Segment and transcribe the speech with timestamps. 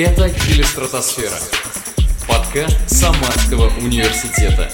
[0.00, 1.34] Это «Телестратосфера»–
[2.28, 4.70] подкаст Самарского университета.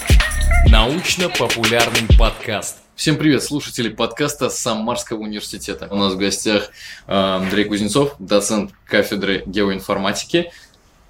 [0.69, 2.77] Научно-популярный подкаст.
[2.95, 5.87] Всем привет, слушатели подкаста Самарского университета.
[5.89, 6.69] У нас в гостях
[7.07, 10.51] э, Андрей Кузнецов, доцент кафедры геоинформатики,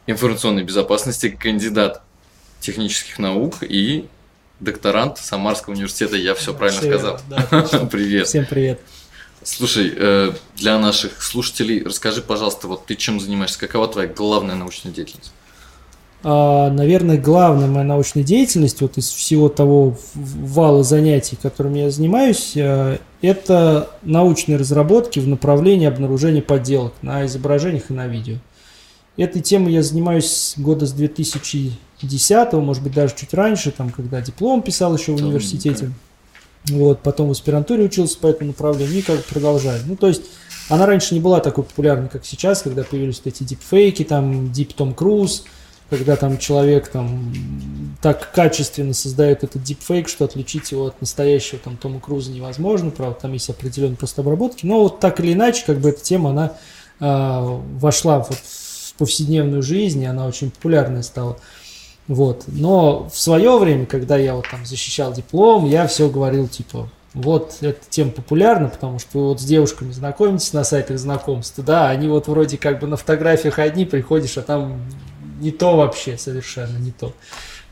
[0.08, 2.02] информационной безопасности, кандидат
[2.62, 4.08] технических наук и
[4.62, 6.16] докторант Самарского университета.
[6.16, 7.20] Я все правильно Всё сказал.
[7.28, 8.28] да, Привет.
[8.28, 8.80] Всем привет.
[9.46, 13.60] Слушай, э, для наших слушателей расскажи, пожалуйста, вот ты чем занимаешься?
[13.60, 15.32] Какова твоя главная научная деятельность?
[16.24, 22.54] А, Наверное, главная моя научная деятельность вот из всего того вала занятий, которыми я занимаюсь,
[22.56, 28.38] э, это научные разработки в направлении обнаружения подделок на изображениях и на видео.
[29.16, 34.64] Этой темой я занимаюсь года с 2010, может быть, даже чуть раньше, там, когда диплом
[34.64, 35.92] писал еще в университете.
[36.70, 39.82] Вот, потом в аспирантуре учился по этому направлению и как продолжаю.
[39.86, 40.24] Ну, то есть,
[40.70, 44.74] она раньше не была такой популярной, как сейчас, когда появились вот эти дипфейки, там, дип
[44.74, 45.44] Том Круз,
[45.90, 51.78] когда там человек там так качественно создает этот дипфейк, что отличить его от настоящего там
[51.78, 55.80] Тома Круза невозможно, правда, там есть определенные просто обработки, но вот так или иначе, как
[55.80, 56.54] бы эта тема, она
[57.00, 61.38] а, вошла вот в повседневную жизнь, и она очень популярная стала.
[62.08, 62.44] Вот.
[62.48, 67.58] Но в свое время, когда я вот там защищал диплом, я все говорил, типа, вот
[67.62, 72.08] эта тема популярна, потому что вы вот с девушками знакомитесь на сайтах знакомств, да, они
[72.08, 74.82] вот вроде как бы на фотографиях одни, приходишь, а там
[75.40, 77.14] не то вообще, совершенно не то.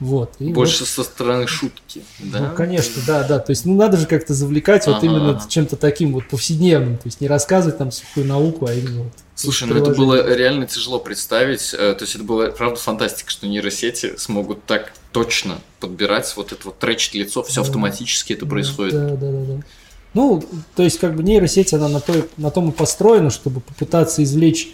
[0.03, 0.33] Вот.
[0.39, 2.39] И Больше со стороны шутки, да?
[2.49, 3.39] ну, конечно, да, да.
[3.39, 5.45] То есть, ну, надо же как-то завлекать вот Ага, именно ага.
[5.47, 6.97] чем-то таким вот повседневным.
[6.97, 10.67] То есть, не рассказывать там сухую науку, а именно вот Слушай, ну это было реально
[10.67, 11.73] тяжело представить.
[11.73, 16.61] э, То есть это была правда фантастика, что нейросети смогут так точно подбирать вот это
[16.65, 17.67] вот тречить лицо, все Да.
[17.67, 18.93] автоматически это происходит.
[18.93, 19.61] Да, да, да, да.
[20.13, 20.43] Ну,
[20.75, 24.67] то есть, как бы нейросеть, она на, той, на том и построена, чтобы попытаться извлечь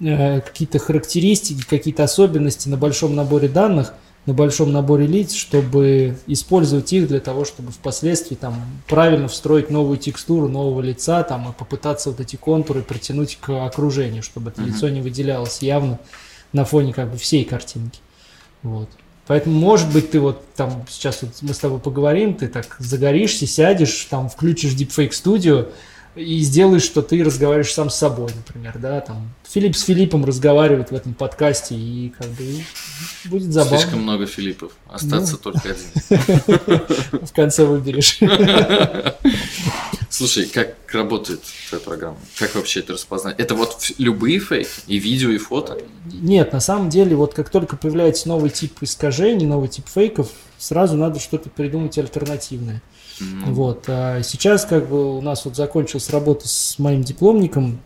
[0.00, 3.92] э, какие-то характеристики, какие-то особенности на большом наборе данных,
[4.28, 9.96] на большом наборе лиц, чтобы использовать их для того, чтобы впоследствии там правильно встроить новую
[9.96, 14.70] текстуру нового лица, там, и попытаться вот эти контуры притянуть к окружению, чтобы это Мгм.
[14.70, 15.98] лицо не выделялось явно
[16.52, 18.00] на фоне как бы всей картинки.
[18.62, 18.90] Вот.
[19.26, 23.46] Поэтому, может быть, ты вот там сейчас вот мы с тобой поговорим, ты так загоришься,
[23.46, 25.70] сядешь, там включишь Deepfake Studio
[26.18, 30.90] и сделаешь, что ты разговариваешь сам с собой, например, да, там Филипп с Филиппом разговаривает
[30.90, 32.62] в этом подкасте и как бы
[33.26, 33.78] будет забавно.
[33.78, 34.72] Слишком много Филиппов.
[34.88, 35.38] Остаться Ну.
[35.38, 37.20] только один.
[37.26, 38.18] В конце выберешь.
[40.10, 42.16] Слушай, как работает твоя программа?
[42.38, 43.38] Как вообще это распознать?
[43.38, 44.68] Это вот любые фейки?
[44.86, 45.78] И видео, и фото?
[46.12, 50.96] Нет, на самом деле, вот как только появляется новый тип искажений, новый тип фейков, сразу
[50.96, 52.82] надо что-то придумать альтернативное.
[53.20, 53.84] М, Вот.
[53.88, 57.80] А сейчас как бы у нас вот закончилась работа с моим дипломником,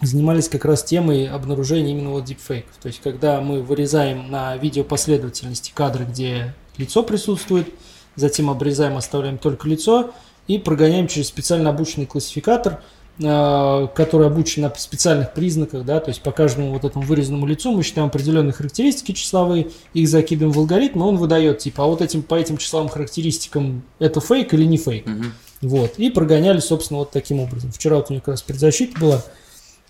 [0.00, 2.74] занимались как раз темой обнаружения именно вот дипфейков.
[2.80, 7.68] То есть, когда мы вырезаем на видеопоследовательности кадры, где лицо присутствует,
[8.16, 10.12] затем обрезаем, оставляем только лицо
[10.46, 12.82] и прогоняем через специально обученный классификатор,
[13.20, 17.82] который обучен на специальных признаках, да, то есть по каждому вот этому вырезанному лицу мы
[17.82, 22.22] считаем определенные характеристики числовые, их закидываем в алгоритм, и он выдает, типа, а вот этим,
[22.22, 25.06] по этим числовым характеристикам это фейк или не фейк.
[25.06, 25.32] мгм.
[25.60, 25.98] Вот.
[25.98, 27.70] И прогоняли, собственно, вот таким образом.
[27.70, 29.22] Вчера вот у них как раз предзащита была.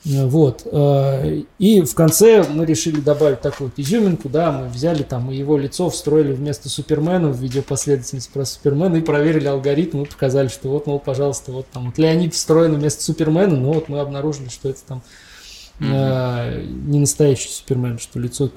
[0.04, 0.62] Вот.
[0.64, 5.58] э, И в конце мы решили добавить такую изюминку, да, мы взяли там и его
[5.58, 10.86] лицо встроили вместо Супермена в видеопоследовательность про Супермена и проверили алгоритм и показали, что вот,
[10.86, 14.80] мол, пожалуйста, вот там вот Леонид встроен вместо Супермена, но вот мы обнаружили, что это
[14.86, 15.02] там
[15.80, 18.48] э, не настоящий Супермен, что лицо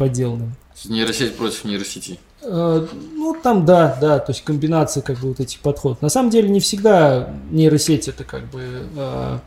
[0.74, 2.20] есть Нейросеть против нейросети.
[2.42, 6.02] Э, Ну, там, да, да, то есть комбинация как бы вот этих подходов.
[6.02, 8.62] На самом деле не всегда нейросеть это как бы
[8.96, 9.40] э,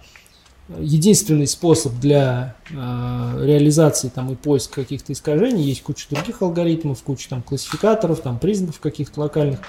[0.68, 5.62] единственный способ для э, реализации там и поиска каких-то искажений.
[5.62, 9.60] Есть куча других алгоритмов, куча там классификаторов, там признаков каких-то локальных.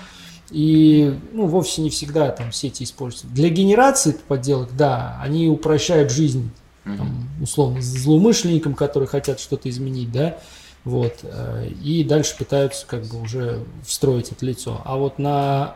[0.49, 3.27] И, ну, вовсе не всегда там сети используются.
[3.27, 6.49] Для генерации подделок, да, они упрощают жизнь
[6.85, 10.37] там, условно, злоумышленникам, которые хотят что-то изменить, да,
[10.85, 14.81] вот, э, и дальше пытаются как бы уже встроить это лицо.
[14.85, 15.75] А вот на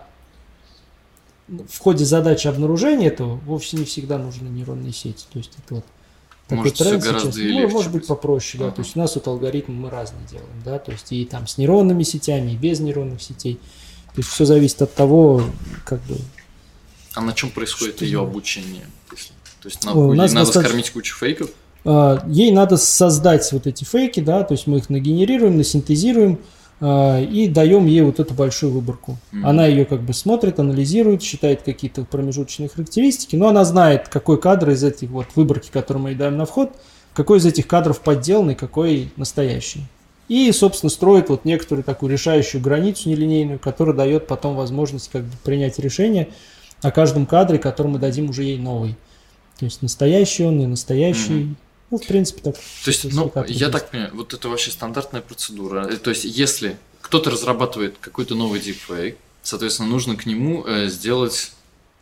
[1.69, 5.25] в ходе задачи обнаружения этого вовсе не всегда нужны нейронные сети.
[5.31, 5.85] То есть это вот
[6.47, 7.23] такой Может, тренд сейчас.
[7.35, 8.07] Ну, легче может быть будет.
[8.07, 8.67] попроще, да.
[8.67, 8.75] Ага.
[8.77, 11.57] То есть у нас вот алгоритмы мы разные делаем, да, то есть и там с
[11.57, 13.55] нейронными сетями, и без нейронных сетей.
[14.13, 15.43] То есть все зависит от того,
[15.85, 16.17] как бы
[17.13, 18.85] А на чем происходит Что ее за- обучение?
[19.11, 21.49] если- То есть на- у нас надо достаточно- скормить кучу фейков?
[21.83, 26.37] А, Ей надо создать вот эти фейки, да, то есть мы их нагенерируем, насинтезируем а,
[26.81, 29.17] и даем ей вот эту большую выборку.
[29.43, 34.71] Она ее как бы смотрит, анализирует, считает какие-то промежуточные характеристики, но она знает, какой кадр
[34.71, 36.71] из этих вот выборки, которые мы ей даем на вход,
[37.13, 39.81] какой из этих кадров подделанный, какой настоящий.
[40.27, 45.31] И, собственно, строит вот некоторую такую решающую границу нелинейную, которая дает потом возможность как бы
[45.43, 46.29] принять решение
[46.81, 48.95] о каждом кадре, который мы дадим уже ей новый.
[49.59, 51.43] То есть настоящий он и настоящий.
[51.43, 51.55] Mm-hmm.
[51.91, 52.55] Ну, в принципе, так.
[52.55, 55.87] То есть, ну, я так понимаю, вот это вообще стандартная процедура.
[55.87, 61.51] Э, то есть, если кто-то разрабатывает какой-то новый deepfake, соответственно, нужно к нему э, сделать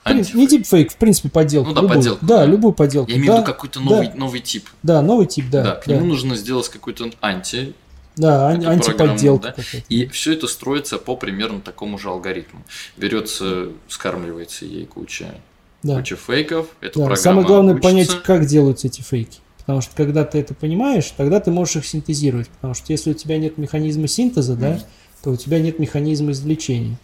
[0.04, 0.36] Антифейк.
[0.36, 1.70] Не дипфейк, в принципе, подделку.
[1.70, 1.98] Ну да, любую.
[1.98, 2.26] подделку.
[2.26, 3.12] Да, любую подделку.
[3.12, 4.14] Я имею да, в виду какой-то новый, да.
[4.16, 4.70] новый тип.
[4.82, 5.64] Да, новый тип, да.
[5.64, 5.96] Да, к да.
[5.96, 7.74] нему нужно сделать какой-то анти.
[8.16, 9.44] Да, эту антиподделку.
[9.44, 9.80] программу, да?
[9.90, 12.64] И все это строится по примерно такому же алгоритму.
[12.98, 15.36] Берется, скармливается ей куча,
[15.84, 15.96] Да.
[15.98, 16.68] куча фейков.
[16.82, 17.90] Эта Да, программа Самое главное учится.
[17.90, 19.40] понять, как делаются эти фейки.
[19.70, 22.50] Потому что когда ты это понимаешь, тогда ты можешь их синтезировать.
[22.50, 24.80] Потому что если у тебя нет механизма синтеза, да,
[25.22, 26.98] то у тебя нет механизма извлечения.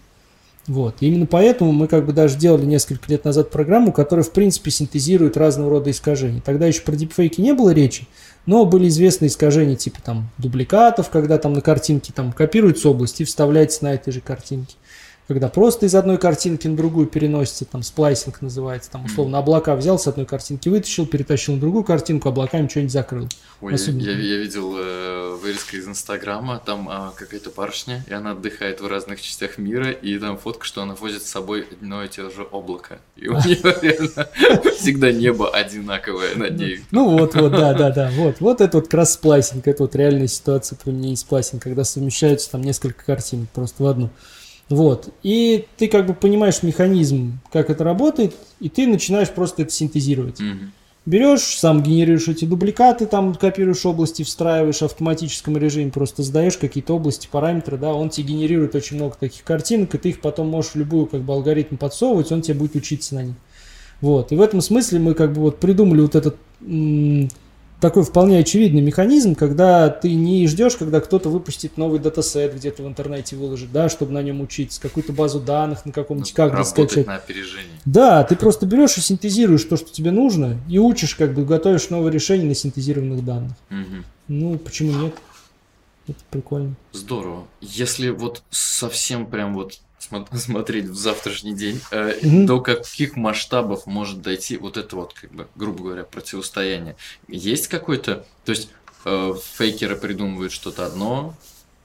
[0.65, 0.95] Вот.
[1.01, 4.71] И именно поэтому мы как бы даже делали несколько лет назад программу, которая в принципе
[4.71, 6.41] синтезирует разного рода искажения.
[6.43, 8.07] Тогда еще про дипфейки не было речи,
[8.47, 13.25] но были известны искажения типа там дубликатов, когда там на картинке там копируется область и
[13.25, 14.73] вставляется на этой же картинке.
[15.27, 19.97] Когда просто из одной картинки на другую переносится, там splicing называется, там условно облака взял
[19.97, 23.27] с одной картинки, вытащил, перетащил на другую картинку, облаками что-нибудь закрыл.
[23.59, 24.01] Ой, я, Особенно.
[24.03, 28.87] я- я видел э, вырезка из Инстаграма, там а, какая-то барышня, и она отдыхает в
[28.87, 32.43] разных частях мира, и там фотка, что она возит с собой одно и те же
[32.51, 32.99] облако.
[33.15, 33.55] И у нее
[34.77, 36.81] всегда небо одинаковое над ней.
[36.91, 39.95] Ну вот, вот, да, да, да, вот, вот это вот как раз splicing, это вот
[39.95, 44.09] реальная ситуация применения сплайсинга, когда совмещаются там несколько картинок просто в одну.
[44.69, 49.71] Вот, и ты как бы понимаешь механизм, как это работает, и ты начинаешь просто это
[49.71, 50.39] синтезировать.
[50.39, 50.71] Мгм.
[51.05, 56.95] Берешь, сам генерируешь эти дубликаты, там копируешь области, встраиваешь в автоматическом режиме, просто задаешь какие-то
[56.95, 60.71] области, параметры, да, он тебе генерирует очень много таких картинок, и ты их потом можешь
[60.71, 63.35] в любую как бы алгоритм подсовывать, он тебе будет учиться на них.
[64.01, 66.37] Вот, и в этом смысле мы как бы вот придумали вот этот
[67.79, 72.87] такой вполне очевидный механизм, когда ты не ждешь, когда кто-то выпустит новый датасет где-то в
[72.87, 76.89] интернете выложит, да, чтобы на нем учиться, какую-то базу данных на каком-нибудь как бы Работать
[76.89, 77.07] скачать.
[77.07, 77.71] на опережении.
[77.85, 81.89] Да, ты просто берешь и синтезируешь то, что тебе нужно, и учишь, как бы готовишь
[81.89, 83.53] новые решения на синтезированных данных.
[83.69, 84.05] Мгм.
[84.27, 85.15] Ну, почему нет?
[86.07, 86.75] Это прикольно.
[86.91, 87.45] Здорово.
[87.61, 89.79] Если вот совсем прям вот
[90.33, 95.47] смотреть в завтрашний день, э, до каких масштабов может дойти вот это вот, как бы,
[95.55, 96.95] грубо говоря, противостояние?
[97.27, 98.69] Есть какой-то, то есть
[99.05, 101.35] э, фейкеры придумывают что-то одно,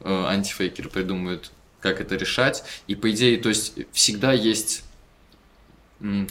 [0.00, 1.50] э, антифейкеры придумывают,
[1.80, 4.84] как это решать, и по идее, то есть всегда есть,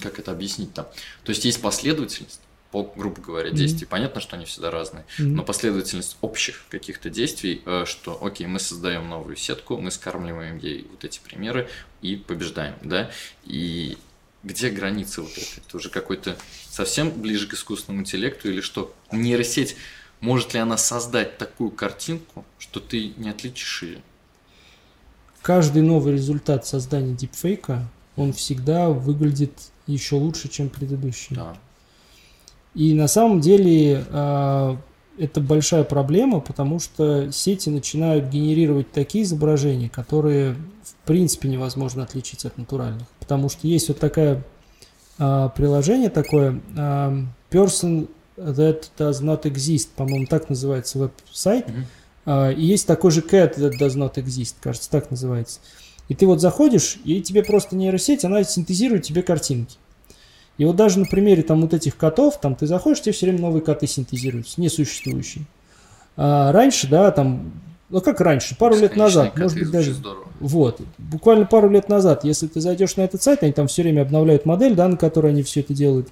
[0.02, 0.88] как это объяснить там,
[1.24, 3.88] то есть есть последовательность, по, грубо говоря, действий.
[3.88, 5.06] Понятно, что они всегда разные.
[5.18, 5.36] Мгм.
[5.36, 10.88] Но последовательность общих каких-то действий, э, что, окей, мы создаем новую сетку, мы скармливаем ей
[10.90, 11.68] вот эти примеры
[12.02, 13.10] и побеждаем, да?
[13.44, 13.98] И
[14.44, 15.64] где границы вот этой?
[15.66, 16.38] Это уже какой-то
[16.70, 18.94] совсем ближе к искусственному интеллекту или что?
[19.12, 19.76] Нейросеть,
[20.22, 24.02] может ли она создать такую картинку, что ты не отличишь ее?
[25.42, 29.54] Каждый новый результат создания дипфейка, он всегда выглядит
[29.88, 31.36] еще лучше, чем предыдущий.
[31.36, 31.58] Да.
[32.80, 34.78] И на самом деле а,
[35.18, 42.46] это большая проблема, потому что сети начинают генерировать такие изображения, которые в принципе невозможно отличить
[42.46, 43.06] от натуральных.
[43.20, 44.46] Потому что есть вот такое
[45.18, 47.22] а, приложение такое а,
[47.52, 51.68] Person that does not exist, по-моему, так называется веб-сайт.
[51.68, 51.86] Мгм.
[52.28, 55.60] А, И есть такой же cat that does not exist, кажется, так называется.
[56.08, 59.76] И ты вот заходишь, и тебе просто нейросеть, она синтезирует тебе картинки.
[60.60, 63.40] И вот даже на примере там вот этих котов, там ты заходишь, тебе все время
[63.40, 65.46] новые коты синтезируются, несуществующие.
[66.18, 67.54] А раньше, да, там,
[67.90, 70.26] ну как раньше, пару лет назад, коты может быть даже, здорово.
[70.42, 74.02] вот, буквально пару лет назад, если ты зайдешь на этот сайт, они там все время
[74.02, 76.10] обновляют модель, да, на которой они все это делают.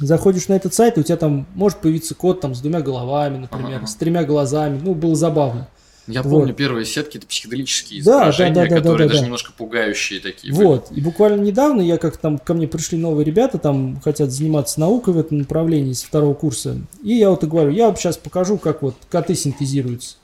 [0.00, 3.36] Заходишь на этот сайт, и у тебя там может появиться кот там с двумя головами,
[3.36, 3.86] например, Ага.
[3.86, 5.68] с тремя глазами, ну, было забавно.
[6.08, 6.30] Я Вот.
[6.30, 9.24] помню первые сетки, это психологические Да, да, изображения, да, да, да, которые да, даже да.
[9.26, 10.52] немножко пугающие такие.
[10.52, 14.80] Вот, и буквально недавно я как там ко мне пришли новые ребята, там хотят заниматься
[14.80, 16.78] наукой в этом направлении с второго курса.
[17.02, 20.16] И я вот и говорю, я вот сейчас покажу, как вот коты синтезируются.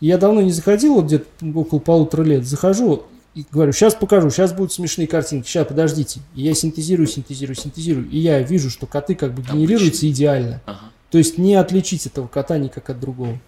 [0.00, 3.04] И я давно не заходил, вот где-то около полутора лет, захожу
[3.34, 6.20] и говорю, сейчас покажу, сейчас будут смешные картинки, сейчас подождите.
[6.36, 8.08] И я синтезирую, синтезирую, синтезирую.
[8.08, 9.58] И я вижу, что коты как бы Обычные.
[9.66, 10.60] генерируются идеально.
[10.66, 10.80] Ага.
[11.10, 13.38] То есть не отличить этого кота никак от другого.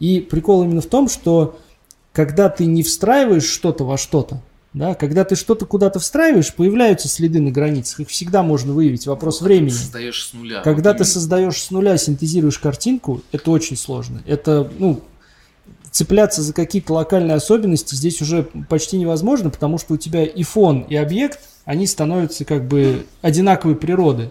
[0.00, 1.58] И прикол именно в том, что
[2.12, 4.40] когда ты не встраиваешь что-то во что-то,
[4.72, 8.00] да, когда ты что-то куда-то встраиваешь, появляются следы на границах.
[8.00, 9.06] Их всегда можно выявить.
[9.06, 9.70] Вопрос Вот времени.
[9.70, 10.62] Создаешь с нуля.
[10.62, 11.12] Когда Вот ты именно.
[11.12, 14.20] создаешь с нуля, синтезируешь картинку, это очень сложно.
[14.26, 15.00] Это, ну,
[15.92, 20.80] цепляться за какие-то локальные особенности здесь уже почти невозможно, потому что у тебя и фон,
[20.88, 24.30] и объект, они становятся как бы одинаковой природы.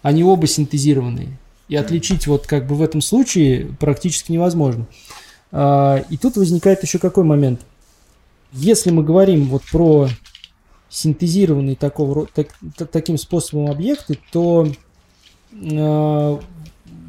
[0.00, 1.38] Они оба синтезированные.
[1.68, 4.86] И отличить вот как бы в этом случае практически невозможно.
[5.50, 7.60] А, и тут возникает еще какой момент.
[8.52, 10.08] Если мы говорим вот про
[10.88, 12.48] синтезированные такого, так,
[12.92, 14.68] таким способом объекты, то
[15.52, 16.38] э,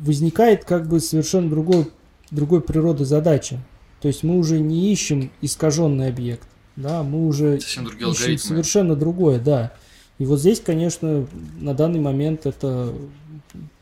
[0.02, 1.92] возникает как бы совершенно другой,
[2.32, 3.60] другой природы задача.
[4.02, 8.38] То есть мы уже не ищем искаженный объект, да, мы уже ищем алгоритмы.
[8.38, 9.74] совершенно другое, да.
[10.18, 11.28] И вот здесь, конечно,
[11.60, 12.94] на данный момент это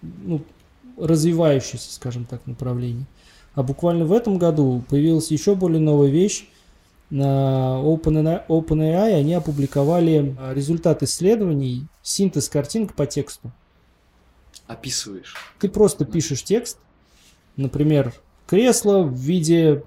[0.01, 0.41] ну,
[0.97, 3.05] развивающееся, скажем так, направление.
[3.55, 6.47] А буквально в этом году появилась еще более новая вещь.
[7.09, 13.51] На OpenAI, OpenAI они опубликовали результат исследований синтез картинок по тексту.
[14.65, 15.35] Описываешь.
[15.59, 16.79] Ты просто пишешь текст,
[17.55, 18.13] например,
[18.47, 19.83] кресло в виде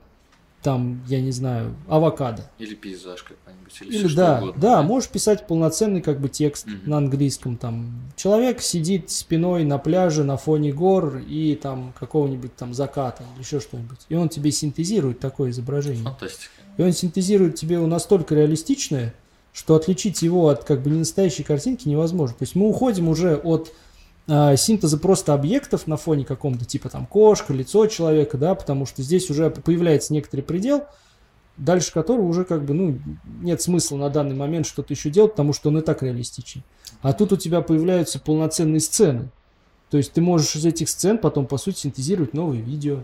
[0.67, 2.43] там, я не знаю, авокадо.
[2.59, 3.83] Или пейзаж какой-нибудь.
[3.83, 4.61] Или, или да, угодно.
[4.61, 6.75] да, можешь писать полноценный как бы текст угу.
[6.87, 7.57] на английском.
[7.57, 13.61] Там человек сидит спиной на пляже на фоне гор и там какого-нибудь там заката еще
[13.61, 14.01] что-нибудь.
[14.09, 16.03] И он тебе синтезирует такое изображение.
[16.03, 16.51] Фантастика.
[16.79, 19.15] И он синтезирует тебе настолько реалистичное,
[19.53, 22.35] что отличить его от как бы не настоящей картинки невозможно.
[22.37, 23.73] То есть мы уходим уже от
[24.29, 29.03] э, синтеза просто объектов на фоне каком-то, типа там кошка, лицо человека, да, потому что
[29.03, 30.85] здесь уже появляется некоторый предел,
[31.57, 32.99] дальше которого уже как бы, ну,
[33.41, 36.63] нет смысла на данный момент что-то еще делать, потому что он и так реалистичен.
[37.03, 39.31] А тут у тебя появляются полноценные сцены.
[39.91, 43.01] То есть ты можешь из этих сцен потом, по сути, синтезировать новые видео.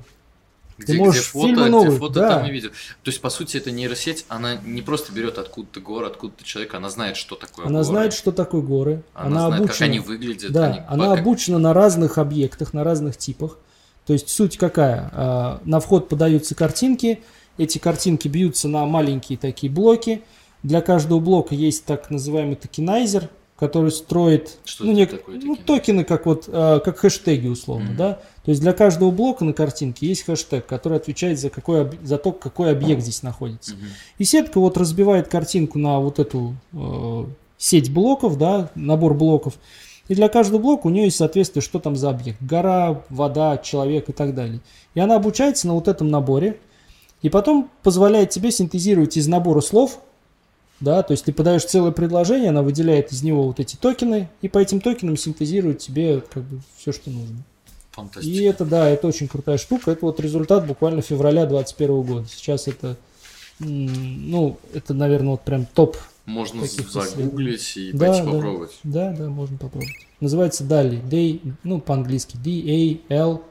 [0.79, 2.29] Где, ты можешь где фото, фильмы новые, где фото, да.
[2.31, 2.71] там и видео.
[2.71, 6.91] То есть, по сути, эта нейросеть, она не просто берет откуда-то горы, откуда-то человека, она
[6.91, 7.85] знает, что такое Она горы.
[7.85, 9.03] знает, что такое горы.
[9.15, 10.53] Она, она знает, обучена, как они выглядят.
[10.53, 11.21] Да, они, она как...
[11.21, 13.59] обучена на разных объектах, на разных типах.
[14.07, 15.11] То есть, суть какая?
[15.13, 17.23] А, на вход подаются картинки,
[17.59, 20.23] эти картинки бьются на маленькие такие блоки.
[20.63, 23.29] Для каждого блока есть так называемый tokenizer,
[23.63, 25.13] который строит Что ну, нек...
[25.13, 27.97] такое, ну, токены, как вот э, как хэштеги условно, mm-hmm.
[27.97, 28.15] да.
[28.45, 32.33] То есть для каждого блока на картинке есть хэштег, который отвечает за какой за то,
[32.33, 33.75] какой объект здесь находится.
[33.75, 34.17] Mm-hmm.
[34.19, 37.25] И сетка вот разбивает картинку на вот эту э,
[37.57, 39.55] сеть блоков, да, набор блоков.
[40.09, 42.43] И для каждого блока у нее есть соответствие, что там за объект.
[42.43, 44.59] Гора, вода, человек и так далее.
[44.97, 46.59] И она обучается на вот этом наборе.
[47.21, 50.01] И потом позволяет тебе синтезировать из набора слов
[50.83, 54.49] да, то есть ты подаешь целое предложение, она выделяет из него вот эти токены, и
[54.49, 57.37] по этим токенам синтезирует тебе как бы все, что нужно.
[57.93, 58.35] Фантастика.
[58.35, 59.91] И это, да, это очень крутая штука.
[59.91, 62.27] Это вот результат буквально февраля 2021 года.
[62.29, 62.97] Сейчас это,
[63.59, 65.97] ну, это, наверное, вот прям топ.
[66.25, 68.79] Можно загуглить и да, пойти да, попробовать.
[68.83, 69.95] Да, да, можно попробовать.
[70.21, 71.07] Называется Dali.
[71.07, 72.39] D, ну, по-английски.
[72.43, 73.43] D-A-L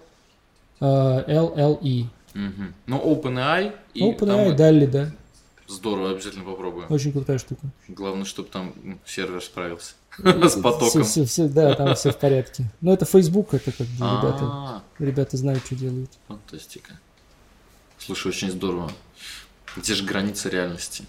[0.82, 2.06] L-L-E.
[2.34, 2.64] Угу.
[2.88, 5.12] Ну, OpenAI и OpenAI, Dali, да.
[5.72, 6.86] Здорово, обязательно попробую.
[6.90, 7.62] Очень крутая штука.
[7.88, 11.06] Главное, чтобы там ну, сервер справился с потоком.
[11.06, 12.66] Все, все, да, там все в порядке.
[12.82, 16.12] Но это Facebook, это как бы ребята, ребята знают, что делают.
[16.28, 17.00] Фантастика.
[17.98, 18.92] Слушай, очень здорово.
[19.78, 21.06] Где же граница реальности?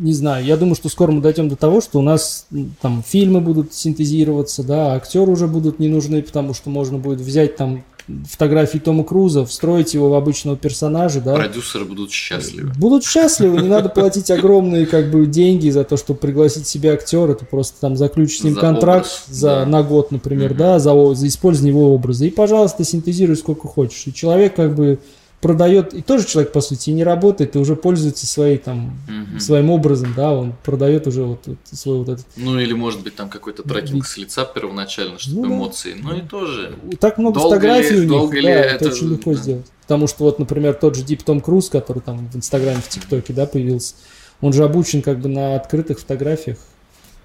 [0.00, 2.48] Не знаю, я думаю, что скоро мы дойдем до того, что у нас
[2.80, 7.54] там фильмы будут синтезироваться, да, актеры уже будут не нужны, потому что можно будет взять
[7.54, 7.84] там
[8.28, 11.34] фотографии Тома Круза, встроить его в обычного персонажа, да.
[11.34, 12.72] Продюсеры будут счастливы.
[12.78, 17.34] Будут счастливы, не надо платить огромные как бы деньги за то, чтобы пригласить себе актера,
[17.34, 19.66] ты просто там заключишь с ним за контракт образ, за, да.
[19.66, 20.58] на год, например, угу.
[20.58, 22.26] да, за, за использование его образа.
[22.26, 24.06] И, пожалуйста, синтезируй сколько хочешь.
[24.06, 24.98] И человек как бы
[25.40, 29.38] продает, и тоже человек, по сути, не работает, и уже пользуется своей, там, угу.
[29.38, 32.26] своим образом, да, он продает уже вот, вот свой вот этот...
[32.36, 36.08] Ну, или, может быть, там какой-то трекинг с лица первоначально, чтобы ну, эмоции, да.
[36.08, 36.74] ну и тоже...
[36.98, 39.40] Так много долго фотографий ли, у них, да, это, это очень легко да.
[39.40, 39.66] сделать.
[39.82, 43.32] Потому что вот, например, тот же Дип Том Круз, который там в Инстаграме, в ТикТоке,
[43.32, 43.94] да, появился,
[44.40, 46.58] он же обучен как бы на открытых фотографиях,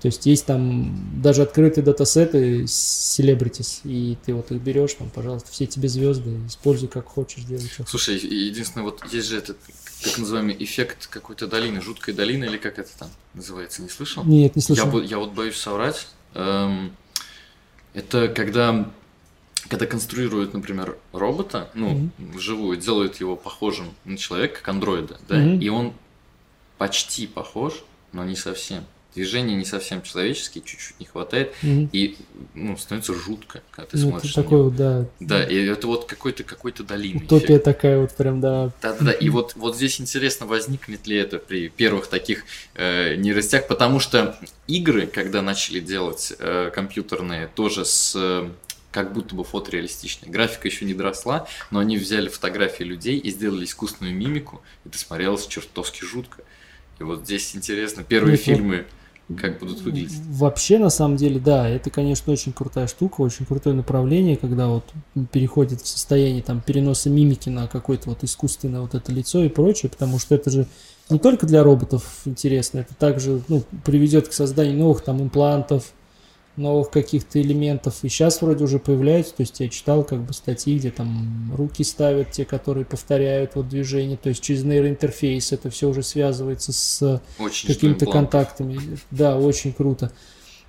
[0.02, 5.52] то есть есть там даже открытые датасеты celebrities, и ты вот их берешь, там, пожалуйста,
[5.52, 9.58] все тебе звезды, используй как хочешь, делай что Слушай, единственное, вот есть же этот
[10.04, 14.24] так называемый эффект какой-то долины, жуткой долины, или как это там называется, не слышал?
[14.24, 15.00] Нет, не слышал.
[15.02, 16.08] Я, я вот боюсь соврать.
[16.34, 16.96] Эм,
[17.94, 18.90] это когда
[19.68, 22.34] когда конструируют, например, робота, ну, mm-hmm.
[22.34, 25.60] вживую, делают его похожим на человека, как андроида, да, mm-hmm.
[25.60, 25.94] и он
[26.80, 32.18] почти похож, но не совсем движения не совсем человеческие, чуть-чуть не хватает, mm и
[32.54, 34.32] ну, становится жутко, когда ты ну, смотришь.
[34.32, 35.06] Это такой, да.
[35.20, 37.24] Да, и это вот какой-то какой-то долины.
[37.24, 37.66] Утопия эффект.
[37.66, 38.72] такая вот прям, да.
[38.82, 39.12] Да, да, да.
[39.12, 44.38] И вот, вот здесь интересно, возникнет ли это при первых таких э, нейросетях, потому что
[44.68, 48.50] игры, когда начали делать э, компьютерные, тоже с э,
[48.92, 50.32] как будто бы фотореалистичные.
[50.32, 54.62] Графика еще не доросла, но они взяли фотографии людей и сделали искусственную мимику.
[54.86, 56.44] Это смотрелось чертовски жутко.
[57.00, 58.86] И вот здесь интересно, первые ну, фильмы
[59.40, 60.20] как будут выглядеть.
[60.30, 64.86] Вообще, на самом деле, да, это, конечно, очень крутая штука, очень крутое направление, когда вот
[65.32, 69.90] переходит в состояние там переноса мимики на какое-то вот искусственное вот это лицо и прочее,
[69.90, 70.68] потому что это же
[71.10, 75.92] не только для роботов интересно, это также ну, приведет к созданию новых там имплантов,
[76.58, 78.04] новых каких-то элементов.
[78.04, 81.84] И сейчас вроде уже появляется, то есть я читал как бы статьи, где там руки
[81.84, 87.22] ставят, те, которые повторяют вот движение, то есть через нейроинтерфейс это все уже связывается с
[87.66, 88.80] какими-то контактами.
[89.12, 90.12] Да, очень круто.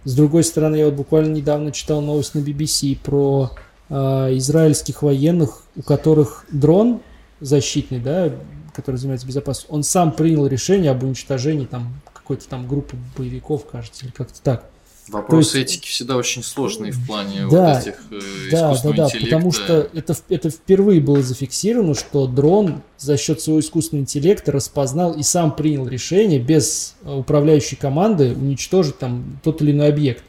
[0.04, 3.52] С другой стороны, я вот буквально недавно читал новость на BBC про
[3.88, 3.94] э,
[4.36, 7.00] израильских военных, у которых дрон
[7.40, 8.32] защитный, да,
[8.74, 14.06] который занимается безопасностью, он сам принял решение об уничтожении там какой-то там группы боевиков, кажется,
[14.06, 14.71] или как-то так.
[15.08, 19.08] Вопросы есть, этики всегда очень сложные в плане да, вот этих э, да, да, да,
[19.20, 25.12] потому что это, это впервые было зафиксировано, что дрон за счет своего искусственного интеллекта распознал
[25.14, 30.22] и сам принял решение без э, управляющей команды уничтожить там тот или иной объект.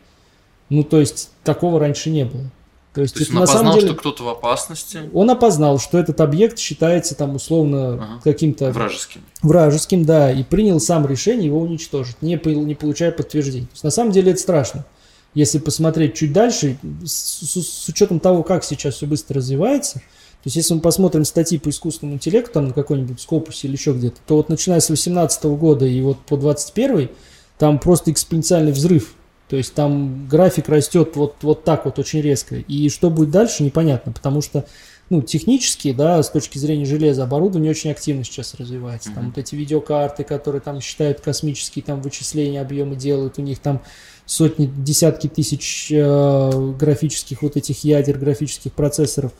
[0.69, 2.49] Ну, то есть такого раньше не было.
[2.93, 5.09] То есть, То есть он опознал, деле, что кто-то в опасности?
[5.13, 8.21] Он опознал, что этот объект считается там условно ага.
[8.23, 8.71] каким-то...
[8.71, 9.21] Вражеским.
[9.41, 13.65] Вражеским, да, и принял сам решение его уничтожить, не, не получая подтверждений.
[13.65, 14.85] То есть на самом деле это страшно.
[15.33, 20.47] Если посмотреть чуть дальше, с, с, с учетом того, как сейчас все быстро развивается, то
[20.47, 24.17] есть если мы посмотрим статьи по искусственному интеллекту там на какой-нибудь скопусе или еще где-то,
[24.27, 27.09] то вот начиная с 18 года и вот по 21
[27.57, 29.15] там просто экспоненциальный взрыв
[29.53, 32.55] то есть там график растет вот, вот так вот очень резко.
[32.55, 34.65] И что будет дальше, непонятно, потому что
[35.11, 39.11] ну, технически, да, с точки зрения железа, оборудование очень активно сейчас развивается.
[39.11, 39.13] Mm-hmm.
[39.13, 43.83] Там вот эти видеокарты, которые там считают космические там вычисления, объемы делают, у них там
[44.25, 49.33] сотни, десятки тысяч э, графических вот этих ядер, графических процессоров.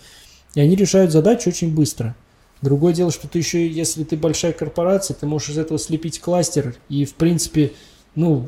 [0.54, 2.16] И они решают задачи очень быстро.
[2.62, 6.76] Другое дело, что ты еще, если ты большая корпорация, ты можешь из этого слепить кластер
[6.88, 7.72] и, в принципе,
[8.14, 8.48] ну,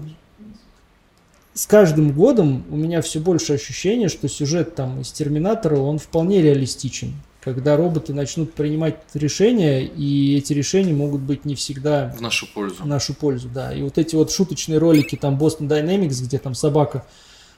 [1.56, 6.42] с каждым годом у меня все больше ощущение, что сюжет там из Терминатора, он вполне
[6.42, 7.14] реалистичен.
[7.42, 12.84] Когда роботы начнут принимать решения, и эти решения могут быть не всегда в нашу пользу.
[12.84, 13.74] В нашу пользу, да.
[13.74, 17.06] И вот эти вот шуточные ролики, там Boston Dynamics, где там собака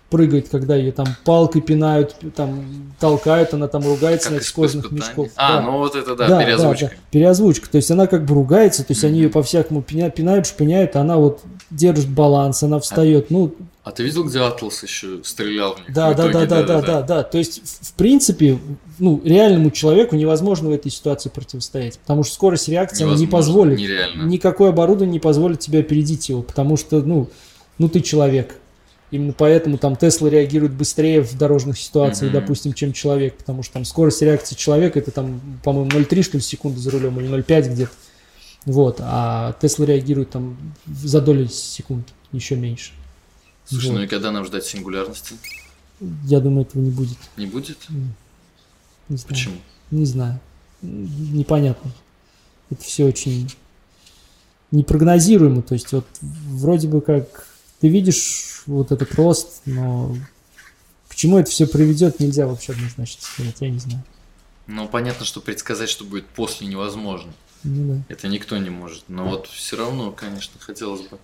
[0.10, 5.30] прыгает, когда ее там палкой пинают, там толкают, она там ругается как на кожных мешков.
[5.36, 5.62] А, да.
[5.62, 6.86] ну вот это да, да переозвучка.
[6.86, 7.70] Да, да, переозвучка.
[7.70, 9.08] То есть она как бы ругается, то есть mm-hmm.
[9.08, 13.28] они ее по-всякому пинают, шпыняют, а она вот держит баланс, она встает.
[13.30, 13.56] А, ну,
[13.88, 15.94] а ты видел, где Атлас еще стрелял в них?
[15.94, 17.24] Да, да, да, да, да, да, да.
[17.24, 18.60] То есть, в принципе,
[19.00, 23.80] ну, реальному человеку невозможно в этой ситуации противостоять, потому что скорость реакции она не позволит.
[23.80, 24.24] Нереально.
[24.24, 27.30] Никакое оборудование не позволит тебе опередить его, потому что, ну,
[27.78, 28.56] ну ты человек.
[29.10, 32.42] Именно поэтому там Тесла реагирует быстрее в дорожных ситуациях, mm-hmm.
[32.42, 36.44] допустим, чем человек, потому что там скорость реакции человека это там, по-моему, 0,3 что ли
[36.44, 37.92] секунды за рулем или 0,5 где-то.
[38.66, 42.92] Вот, а Тесла реагирует там за долю секунд, еще меньше.
[43.68, 43.98] Слушай, вот.
[43.98, 45.36] ну и когда нам ждать сингулярности?
[46.26, 47.18] Я думаю, этого не будет.
[47.38, 47.78] Не будет?
[47.90, 49.28] Не знаю.
[49.28, 49.56] Почему?
[49.92, 50.40] Не знаю.
[50.82, 51.92] Непонятно.
[52.70, 53.50] Это все очень
[54.72, 55.62] непрогнозируемо.
[55.62, 57.48] То есть вот вроде бы как
[57.80, 60.16] ты видишь вот этот рост, но
[61.08, 64.04] к чему это все приведет, нельзя вообще однозначно сказать, я не знаю.
[64.68, 67.32] Ну, понятно, что предсказать, что будет после, невозможно.
[67.64, 68.04] Ну, да.
[68.10, 69.04] Это никто не может.
[69.08, 71.18] Но вот все равно, конечно, хотелось бы.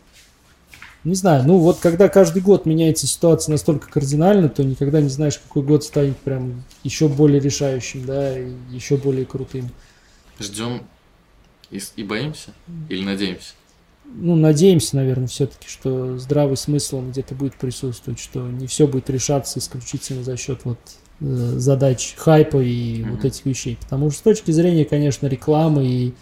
[1.04, 5.38] Не знаю, ну вот когда каждый год меняется ситуация настолько кардинально, то никогда не знаешь,
[5.38, 9.70] какой год станет прям еще более решающим, да, и еще более крутым.
[10.40, 10.84] Ждем
[11.72, 12.52] и, и боимся?
[12.90, 13.54] Или надеемся?
[14.06, 19.10] ну, надеемся, наверное, все-таки, что здравый смысл он где-то будет присутствовать, что не все будет
[19.10, 20.80] решаться исключительно за счет вот
[21.20, 23.12] э, задач хайпа и mm-hmm.
[23.12, 23.78] вот этих вещей.
[23.82, 26.14] Потому что с точки зрения, конечно, рекламы и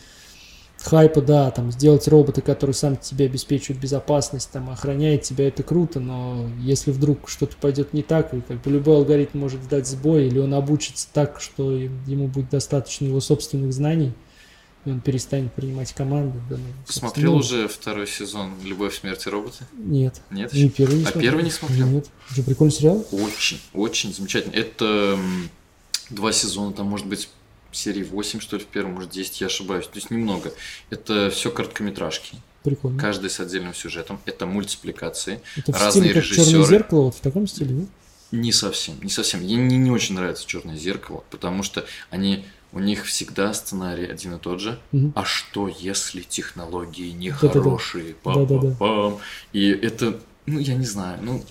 [0.84, 6.00] хайпа, да, там сделать робота, который сам тебе обеспечивает безопасность, там охраняет тебя, это круто,
[6.00, 10.28] но если вдруг что-то пойдет не так, и как бы любой алгоритм может дать сбой,
[10.28, 14.14] или он обучится так, что ему будет достаточно его собственных знаний,
[14.86, 16.40] и он перестанет принимать команды.
[16.50, 19.66] Да, ну, Смотрел уже второй сезон «Любовь, смерти роботы»?
[19.74, 20.22] Нет.
[20.32, 20.52] Нет?
[20.54, 21.22] Не первый не А смотрел.
[21.22, 21.88] первый не смотрел?
[21.88, 22.10] Нет.
[22.32, 23.06] Что, прикольный сериал?
[23.12, 24.54] Очень, очень замечательно.
[24.54, 25.20] Это
[26.10, 27.30] два сезона, там может быть
[27.72, 29.86] серии 8, что ли, в первом, может 10, я ошибаюсь.
[29.86, 30.52] То есть немного.
[30.90, 32.38] Это все короткометражки.
[32.64, 33.00] Прикольно.
[33.00, 34.20] Каждый с отдельным сюжетом.
[34.26, 35.42] Это мультипликации.
[35.58, 36.52] Это в разные стиле, как режиссеры.
[36.52, 37.90] Черное зеркало, вот в таком стиле, нет?
[38.32, 39.42] Не совсем, не совсем.
[39.42, 44.36] Мне не, не очень нравится черное зеркало, потому что они у них всегда сценарий один
[44.36, 44.80] и тот же.
[44.94, 45.14] Угу.
[45.16, 48.16] А что, если технологии нехорошие?
[48.24, 49.18] Да, да, да.
[49.52, 51.44] И это, ну, я не знаю, ну,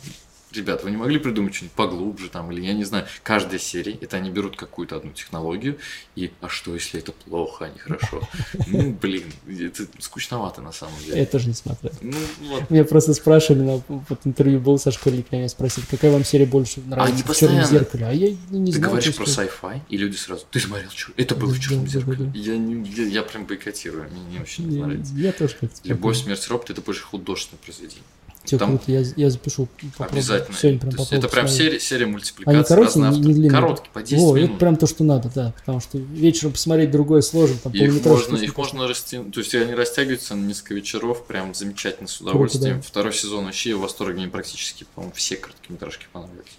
[0.53, 4.17] ребят, вы не могли придумать что-нибудь поглубже там, или я не знаю, каждая серия, это
[4.17, 5.79] они берут какую-то одну технологию,
[6.17, 8.21] и а что, если это плохо, а не хорошо?
[8.67, 11.21] Ну, блин, это скучновато на самом деле.
[11.21, 11.93] Я тоже не смотрел.
[12.01, 12.71] Ну, вот.
[12.71, 16.81] Меня просто спрашивали, на вот интервью был со школьниками, меня спросили, какая вам серия больше
[16.81, 18.07] нравится Они в черном зеркале.
[18.07, 18.91] А я ну, не Ты знал.
[18.91, 21.13] говоришь то про sci-fi, и люди сразу, ты смотрел, что?
[21.17, 22.31] Это было в черном зеркале.
[22.35, 25.13] Я, не, я, я прям бойкотирую, мне не очень нравится.
[25.17, 25.89] я тоже как-то.
[25.89, 28.05] Любовь, смерть, робот это больше художественное произведение.
[28.45, 29.67] Всё там- круто, я, я запишу.
[29.67, 30.09] попробую.
[30.19, 30.57] Обязательно.
[30.57, 32.59] Сегодня прям попробую это прям серия, серия мультипликаций.
[32.59, 33.51] Они короткие, разные не, длинные?
[33.51, 34.51] Короткие, по 10 О, минут.
[34.51, 35.53] это прям то, что надо, да.
[35.59, 39.75] Потому что вечером посмотреть другое сложно, там их можно, их можно растянуть, то есть они
[39.75, 42.77] растягиваются на несколько вечеров, прям замечательно, с удовольствием.
[42.77, 42.83] да.
[42.83, 46.57] Второй сезон вообще в восторге, мне практически, по-моему, все короткометражки понравились.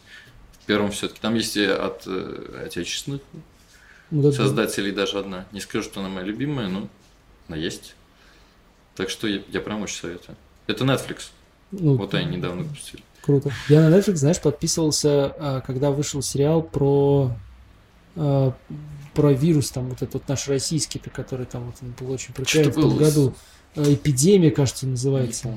[0.62, 3.22] В первом все-таки, там есть и от э, отечественных
[4.12, 5.46] Вот это- создателей даже одна.
[5.52, 6.88] Не скажу, что она моя любимая, но
[7.48, 7.96] она есть.
[8.96, 10.38] Так что я, я прям очень советую.
[10.68, 11.30] Это Netflix.
[11.72, 13.04] Ну, Вот они недавно выпустили.
[13.22, 13.52] Круто.
[13.70, 17.32] Я на Netflix, знаешь, подписывался, а, когда вышел сериал про
[18.16, 18.54] а,
[19.14, 22.72] про вирус, там вот этот вот наш российский, который там вот он был очень прикольный
[22.72, 23.34] в том году.
[23.76, 25.54] А, Эпидемия, кажется, называется.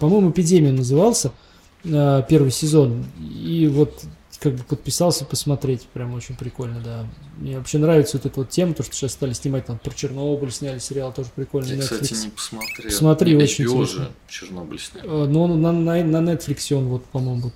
[0.00, 1.32] По-моему, эпидемия назывался
[1.82, 3.04] первый сезон.
[3.20, 4.04] И вот
[4.44, 5.82] как бы подписался посмотреть.
[5.92, 7.06] Прям очень прикольно, да.
[7.38, 10.52] Мне вообще нравится вот эта вот тема, то, что сейчас стали снимать там про Чернобыль,
[10.52, 11.76] сняли сериал, тоже прикольный.
[11.76, 12.24] Я, кстати, Netflix.
[12.24, 12.84] не посмотрел.
[12.90, 14.02] Посмотри, Не, очень HBO интересно.
[14.04, 15.04] же Чернобыль снял.
[15.04, 17.50] Э, он на, на, на Netflix он вот, по-моему,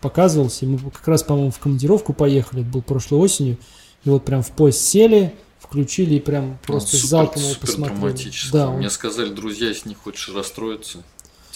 [0.00, 0.64] показывался.
[0.64, 3.56] И мы как раз, по-моему, в командировку поехали, это был прошлой осенью.
[4.04, 7.66] И вот прям в поезд сели, включили и прям просто Он супер- залпом его супер
[7.66, 8.32] посмотрели.
[8.52, 11.02] Да, он- Мне сказали, друзья, если не хочешь расстроиться,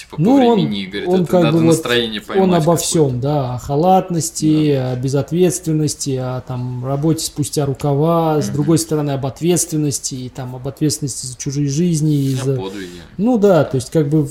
[0.01, 2.49] типа Ну, по он- времени, говорит, он это как надо бы вот- настроение поймать.
[2.49, 8.55] он обо всем, да, о халатности, о безответственности, о там работе спустя рукава, с Мгм.
[8.55, 12.59] другой стороны об ответственности, и там об ответственности за чужие жизни, и за...
[13.17, 14.29] Ну да, то есть как бы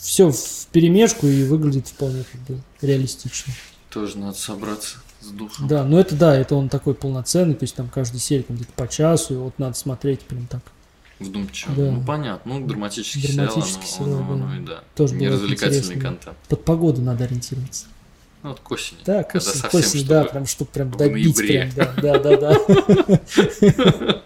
[0.00, 3.52] все в перемешку и выглядит вполне как бы реалистично.
[3.90, 5.66] Тоже надо собраться с духом.
[5.68, 8.72] Да, но это да, это он такой полноценный, то есть там каждый серия там где-то
[8.74, 10.60] по часу, и вот надо смотреть прям так.
[11.18, 11.74] Вдумчиво.
[11.74, 11.90] Да.
[11.92, 12.58] Ну, понятно.
[12.58, 14.44] Ну, драматический, Драматический сериал, оно, сериал, оно, да.
[14.44, 14.84] оно и да.
[14.94, 16.02] Тоже Не развлекательный интересно.
[16.02, 16.36] контент.
[16.48, 17.86] Под погоду надо ориентироваться.
[18.42, 18.98] Ну, вот к осени.
[19.04, 21.72] Да, к осени, к совсем, осени, чтобы да, прям чтобы прям в добить ноябре.
[21.74, 22.52] прям, да, да, да, да.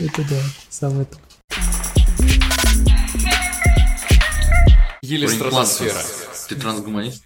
[0.00, 1.18] Это да, самое то.
[5.02, 6.00] Еле стратосфера.
[6.48, 7.24] Ты трансгуманист?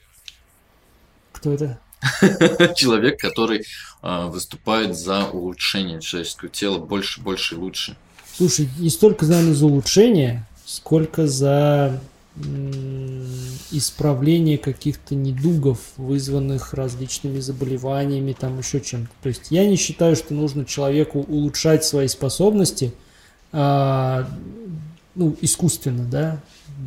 [1.32, 1.80] Кто это?
[2.76, 3.64] Человек, который
[4.02, 7.96] а, выступает за улучшение человеческого тела больше, больше и лучше.
[8.36, 12.00] Слушай, не столько, наверное, за улучшение, сколько за
[13.70, 19.10] исправление каких-то недугов, вызванных различными заболеваниями, там еще чем-то.
[19.22, 22.92] То есть я не считаю, что нужно человеку улучшать свои способности,
[23.52, 24.28] а,
[25.14, 26.40] ну, искусственно, да,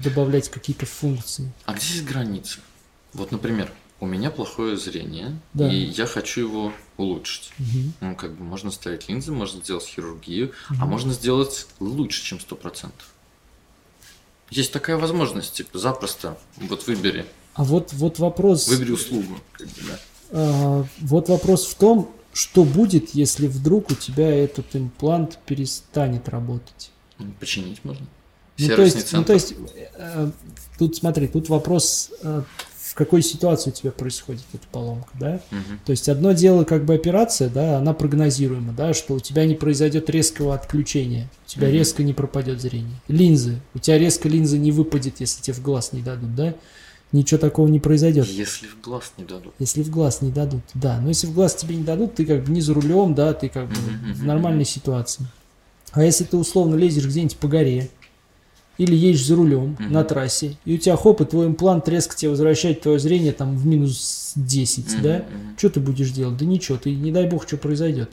[0.03, 1.51] добавлять какие-то функции.
[1.65, 2.59] А где здесь граница?
[3.13, 5.71] Вот, например, у меня плохое зрение, Да.
[5.71, 7.51] и я хочу его улучшить.
[7.57, 7.93] Мгм.
[8.01, 12.91] Ну, как бы можно ставить линзы, можно сделать хирургию, а можно сделать лучше, чем 100%.
[14.49, 18.67] Есть такая возможность, типа, запросто, вот выбери, А вот, вот вопрос...
[18.67, 19.35] выбери услугу.
[19.53, 19.99] как бы, да.
[20.31, 26.91] А, Вот вопрос в том, что будет, если вдруг у тебя этот имплант перестанет работать.
[27.39, 28.05] Починить можно.
[28.57, 29.53] Ну, то есть, ну, то есть
[29.95, 30.31] э,
[30.77, 32.43] тут смотри, тут вопрос, э,
[32.89, 35.39] в какой ситуации у тебя происходит эта поломка, да?
[35.51, 35.79] Мгм.
[35.85, 39.53] То есть одно дело как бы операция, да, она прогнозируема, да, что у тебя не
[39.53, 41.75] произойдет резкого отключения, у тебя Мгм.
[41.75, 42.95] резко не пропадет зрение.
[43.07, 46.55] Линзы, у тебя резко линзы не выпадет, если тебе в глаз не дадут, да?
[47.11, 48.25] Ничего такого не произойдет.
[48.27, 49.53] Если в глаз не дадут.
[49.59, 50.99] Если в глаз не дадут, да.
[50.99, 53.49] Но если в глаз тебе не дадут, ты как бы не за рулем, да, ты
[53.49, 55.27] как бы Мгм, в нормальной ситуации.
[55.91, 57.89] А если ты условно лезешь где-нибудь по горе,
[58.79, 59.91] или едешь за рулем Мгм.
[59.91, 63.55] на трассе, и у тебя хоп, и твой имплант резко тебе возвращает твое зрение там
[63.57, 65.25] в минус 10, Мгм, да?
[65.57, 66.37] Что ты будешь делать?
[66.37, 68.09] Да ничего, ты не дай бог, что произойдет.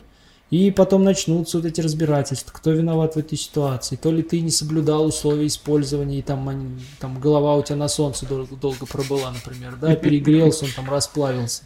[0.50, 3.96] И потом начнутся вот эти разбирательства, кто виноват в этой ситуации.
[3.96, 7.88] То ли ты не соблюдал условия использования, и там, они- там голова у тебя на
[7.88, 11.62] солнце долго, долго пробыла, например, да, перегрелся, он там расплавился.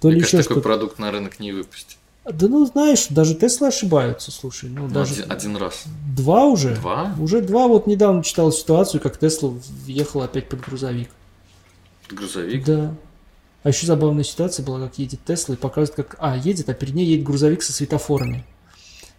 [0.00, 1.96] То ли еще такой продукт на рынок не выпустит.
[2.24, 4.70] Да ну знаешь, даже Теслы ошибаются, слушай.
[4.70, 5.84] Ну, Ну, даже один, один раз.
[6.16, 6.76] два уже.
[6.76, 7.14] Два?
[7.18, 7.66] Уже два.
[7.66, 9.52] Вот недавно читал ситуацию, как Тесла
[9.84, 11.10] въехала опять под грузовик.
[12.08, 12.64] Грузовик.
[12.64, 12.94] Да.
[13.64, 16.16] А еще забавная ситуация была, как едет Тесла и показывает, как...
[16.20, 18.44] А, едет, а перед ней едет грузовик со светофорами.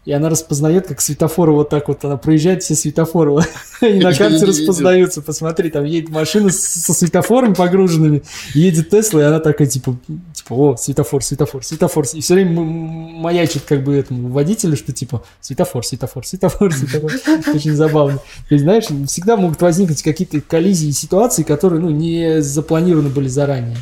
[0.06, 3.42] И она распознает, как светофоры вот так вот, она проезжает все светофоры.
[3.82, 5.22] И на карте распознаются.
[5.22, 8.22] Посмотри, там едет машина со светофорами погруженными,
[8.54, 9.98] едет Тесла, и она такая, типа,
[10.34, 12.06] типа, о, светофор, светофор, светофор.
[12.14, 17.12] И все время маячит как бы этому водителю, что типа, светофор, светофор, светофор, светофор.
[17.56, 18.18] Очень забавно.
[18.50, 23.30] То есть, знаешь, всегда могут возникнуть какие-то коллизии и ситуации, которые, ну, не запланированы были
[23.30, 23.78] заранее.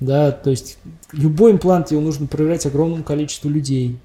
[0.00, 0.78] Да, то есть
[1.12, 3.98] любой имплант его нужно проверять огромному количеству людей.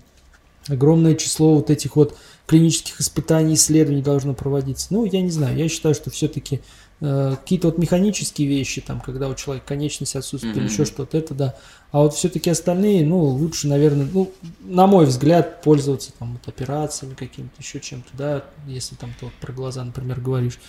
[0.67, 4.87] Огромное число вот этих вот клинических испытаний, исследований должно проводиться.
[4.89, 6.61] Ну, я не знаю, я считаю, что все-таки
[7.01, 10.59] э, какие-то вот механические вещи, там, когда у человека конечность отсутствует mm-hmm.
[10.59, 11.55] или еще что-то, это да.
[11.91, 17.13] А вот все-таки остальные, ну, лучше, наверное, ну, на мой взгляд, пользоваться там вот операциями
[17.13, 20.59] какими-то, еще чем-то, да, если там ты вот про глаза, например, говоришь.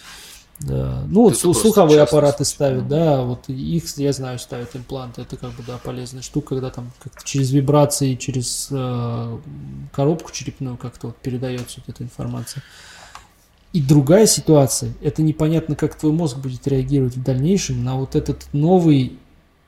[0.61, 1.05] Да.
[1.09, 5.23] Ну, вот слуховые аппараты ставят, да, вот их, я знаю, ставят импланты.
[5.23, 9.39] Это как бы, да, полезная штука, когда там как-то через вибрации, через э,
[9.93, 12.63] коробку черепную как-то вот передается вот эта информация.
[13.73, 18.47] И другая ситуация, это непонятно, как твой мозг будет реагировать в дальнейшем на вот этот
[18.53, 19.19] новый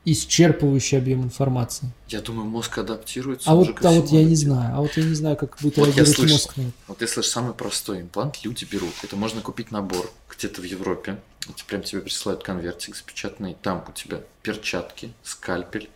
[0.05, 1.91] исчерпывающий объем информации.
[2.07, 3.49] Я думаю, мозг адаптируется.
[3.49, 5.87] А вот, а вот я не знаю, а вот я не знаю, как будет вот
[5.87, 6.71] реагировать слышу, мозг на это.
[6.87, 8.93] Вот я слышу, самый простой имплант люди берут.
[9.03, 11.19] Это можно купить набор где-то в Европе.
[11.47, 13.55] Это прям тебе присылают конвертик запечатанный.
[13.61, 15.89] Там у тебя перчатки, скальпель,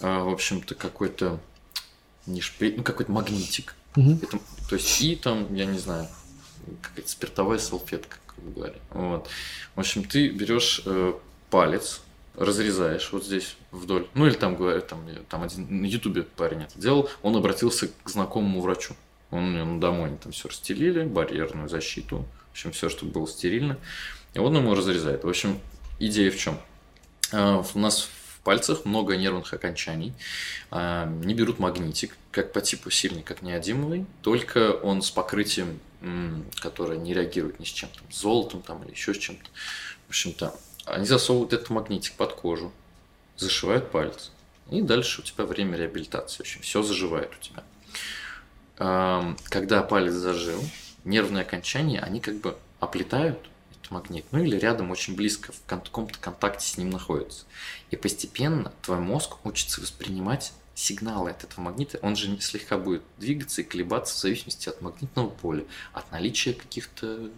[0.00, 1.38] э, в общем-то какой-то
[2.26, 3.74] не шпиль, ну какой-то магнитик.
[3.96, 4.18] Угу.
[4.22, 4.38] Это,
[4.68, 6.08] то есть и там, я не знаю,
[6.80, 8.78] какая-то спиртовая салфетка, как бы говоря.
[8.90, 9.28] Вот.
[9.74, 11.12] В общем, ты берешь э,
[11.50, 12.00] палец,
[12.36, 14.06] разрезаешь вот здесь вдоль.
[14.14, 18.08] Ну или там говорят, там, там один на ютубе парень это делал, он обратился к
[18.08, 18.94] знакомому врачу.
[19.30, 23.78] Он, он домой они там все расстелили, барьерную защиту, в общем, все, чтобы было стерильно.
[24.34, 25.24] И он ему разрезает.
[25.24, 25.58] В общем,
[25.98, 26.58] идея в чем?
[27.32, 30.12] А, у нас в пальцах много нервных окончаний.
[30.70, 35.80] А, не берут магнитик, как по типу сильный, как неодимовый, только он с покрытием,
[36.60, 39.48] которое не реагирует ни с чем, там, золотом там, или еще с чем-то.
[40.06, 42.72] В общем-то, они засовывают этот магнитик под кожу,
[43.36, 44.30] зашивают пальцы.
[44.70, 46.38] И дальше у тебя время реабилитации.
[46.38, 47.62] В общем, все заживает у тебя.
[49.44, 50.62] Когда палец зажил,
[51.04, 53.38] нервные окончания, они как бы оплетают
[53.72, 57.44] этот магнит, ну или рядом очень близко в каком-то контакте с ним находятся.
[57.90, 63.60] И постепенно твой мозг учится воспринимать сигналы от этого магнита, он же слегка будет двигаться
[63.60, 67.30] и колебаться в зависимости от магнитного поля, от наличия каких-то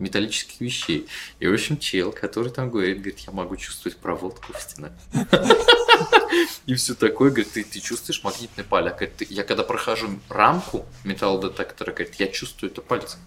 [0.00, 1.06] металлических вещей.
[1.38, 4.92] И, в общем, чел, который там говорит, говорит, я могу чувствовать проводку в стенах.
[6.66, 8.64] И все такое, говорит, ты, ты чувствуешь магнитный.
[8.64, 13.20] Говорит, я когда прохожу рамку металлодетектора, говорит, я чувствую это пальцем.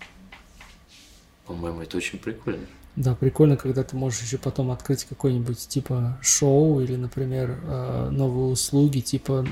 [1.45, 2.65] По-моему, это очень прикольно.
[2.95, 8.51] Да, прикольно, когда ты можешь еще потом открыть какой-нибудь типа шоу или, например, э, новые
[8.51, 9.45] услуги, типа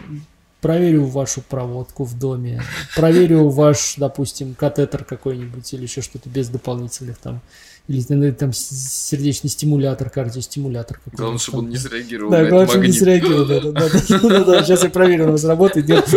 [0.62, 2.64] проверю вашу проводку в доме,
[2.96, 7.42] проверю ваш, допустим, катетер какой-нибудь или еще что-то без дополнительных там,
[7.88, 11.18] или там сердечный стимулятор, кардиостимулятор какой-то.
[11.18, 14.90] Главное, чтобы он не среагировал Да, главное, чтобы не среагировал, да, да, да, сейчас я
[14.90, 16.08] проверю, у нас работает, нет.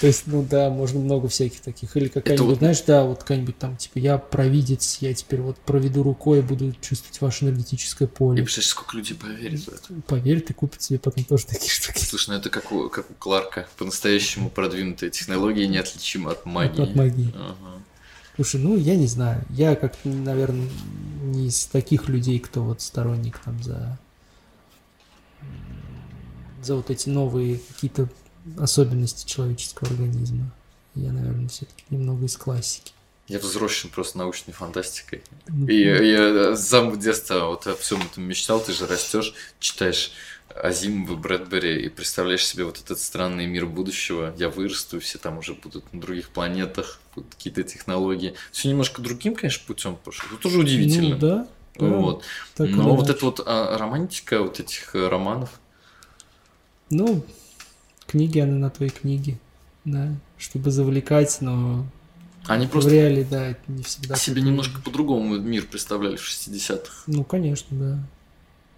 [0.00, 1.96] То есть, ну да, можно много всяких таких.
[1.96, 6.40] Или какая-нибудь, знаешь, да, вот какая-нибудь там, типа, я провидец, я теперь вот проведу рукой
[6.40, 8.40] и буду чувствовать ваше энергетическое поле.
[8.40, 9.94] И представляешь, сколько людей поверит в это.
[10.06, 12.04] Поверит и купит себе потом тоже такие штуки.
[12.04, 13.68] Слушай, ну это как у, как у Кларка.
[13.76, 16.82] По-настоящему продвинутая технология неотличима от магии.
[16.82, 17.32] От, от магии.
[17.34, 17.82] Ага.
[18.36, 19.44] Слушай, ну я не знаю.
[19.50, 20.68] Я как, наверное,
[21.22, 23.98] не из таких людей, кто вот сторонник там за
[26.62, 28.08] за вот эти новые какие-то
[28.58, 30.50] особенности человеческого организма.
[30.94, 32.92] Я, наверное, все-таки немного из классики.
[33.28, 35.22] Я взросшен просто научной фантастикой.
[35.46, 38.60] Ну, и я с самого детства вот о всем этом мечтал.
[38.60, 40.10] Ты же растешь, читаешь
[40.52, 44.34] Азимова, Брэдбери и представляешь себе вот этот странный мир будущего.
[44.36, 48.34] Я вырасту, все там уже будут на других планетах, какие-то технологии.
[48.50, 50.28] Все немножко другим, конечно, путем пошло.
[50.32, 51.10] Это тоже удивительно.
[51.10, 51.48] Ну, да.
[51.76, 52.24] Вот.
[52.58, 55.60] Да, Но вот эта вот а, романтика вот этих э, романов.
[56.90, 57.24] Ну,
[58.10, 59.38] книги, она на твои книги,
[59.84, 61.86] да, чтобы завлекать, но
[62.46, 64.16] они просто в реале, да, это не всегда.
[64.16, 67.04] Себе немножко по-другому мир представляли в 60-х.
[67.06, 67.98] Ну, конечно, да.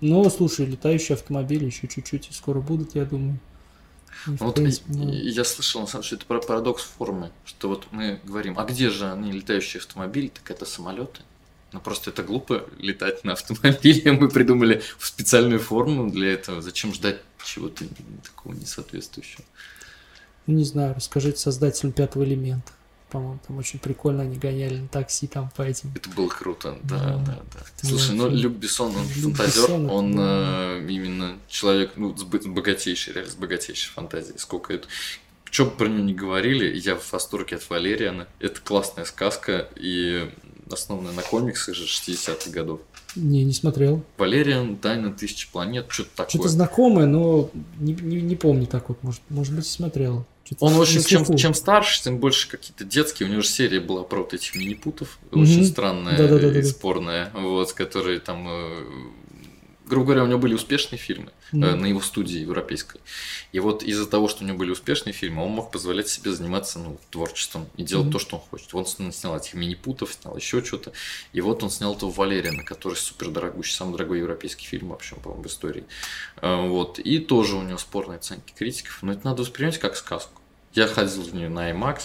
[0.01, 3.39] Но, слушай, летающие автомобили еще чуть-чуть и скоро будут, я думаю.
[4.27, 5.13] И, вот принципе, ну...
[5.13, 9.11] я слышал, на самом деле, это парадокс формы, что вот мы говорим, а где же
[9.11, 11.21] они летающие автомобили, так это самолеты.
[11.73, 14.13] Ну просто это глупо летать на автомобиле.
[14.21, 16.61] Мы придумали специальную форму для этого.
[16.61, 17.85] Зачем ждать чего-то
[18.25, 19.45] такого несоответствующего?
[20.47, 22.73] Ну, не знаю, расскажите создателям пятого элемента.
[23.11, 25.93] По-моему, там очень прикольно они гоняли на такси там по этим.
[25.95, 27.43] Это было круто, да, да, да.
[27.53, 27.89] да.
[27.89, 30.79] Слушай, ну Люк Бессон, он Люк фантазер, Бессон, он да.
[30.79, 34.39] э, именно человек, ну, с богатейшей, реально с богатейшей фантазией.
[34.39, 34.89] Сколько это,
[35.51, 38.29] что бы про него не говорили, я в восторге от Валериана.
[38.41, 40.33] Это классная сказка, и
[40.73, 42.81] основанная на комиксах же 60-х годов.
[43.17, 44.03] Не, не смотрел.
[44.17, 46.31] Валериан, Тайна тысячи планет, что-то такое.
[46.31, 49.03] Что-то знакомое, но не, не, не помню так вот.
[49.03, 50.25] Может, может быть, смотрел.
[50.61, 53.29] Он, в общем, чем, чем старше, тем больше какие-то детские.
[53.29, 55.43] У него же серия была про вот этих мини-путов, mm-hmm.
[55.43, 58.85] очень странная да, да, да, и спорная, вот, которые там э,
[59.93, 61.65] грубо говоря, у него были успешные фильмы Мгм.
[61.65, 62.99] э, на его студии европейской.
[63.53, 66.79] И вот из-за того, что у него были успешные фильмы, он мог позволять себе заниматься
[66.79, 68.13] ну, творчеством и делать Мгм.
[68.15, 68.73] то, что он хочет.
[68.73, 70.93] Вот он снял этих мини-путов, снял еще что-то.
[71.35, 75.43] И вот он снял этого Валерина, который супер дорогущий, самый дорогой европейский фильм вообще, по-моему,
[75.45, 75.85] в истории.
[76.41, 76.99] Э, Вот.
[76.99, 78.99] И тоже у него спорные оценки критиков.
[79.03, 80.41] Но это надо воспринимать как сказку.
[80.73, 82.05] Я ходил в нее на IMAX,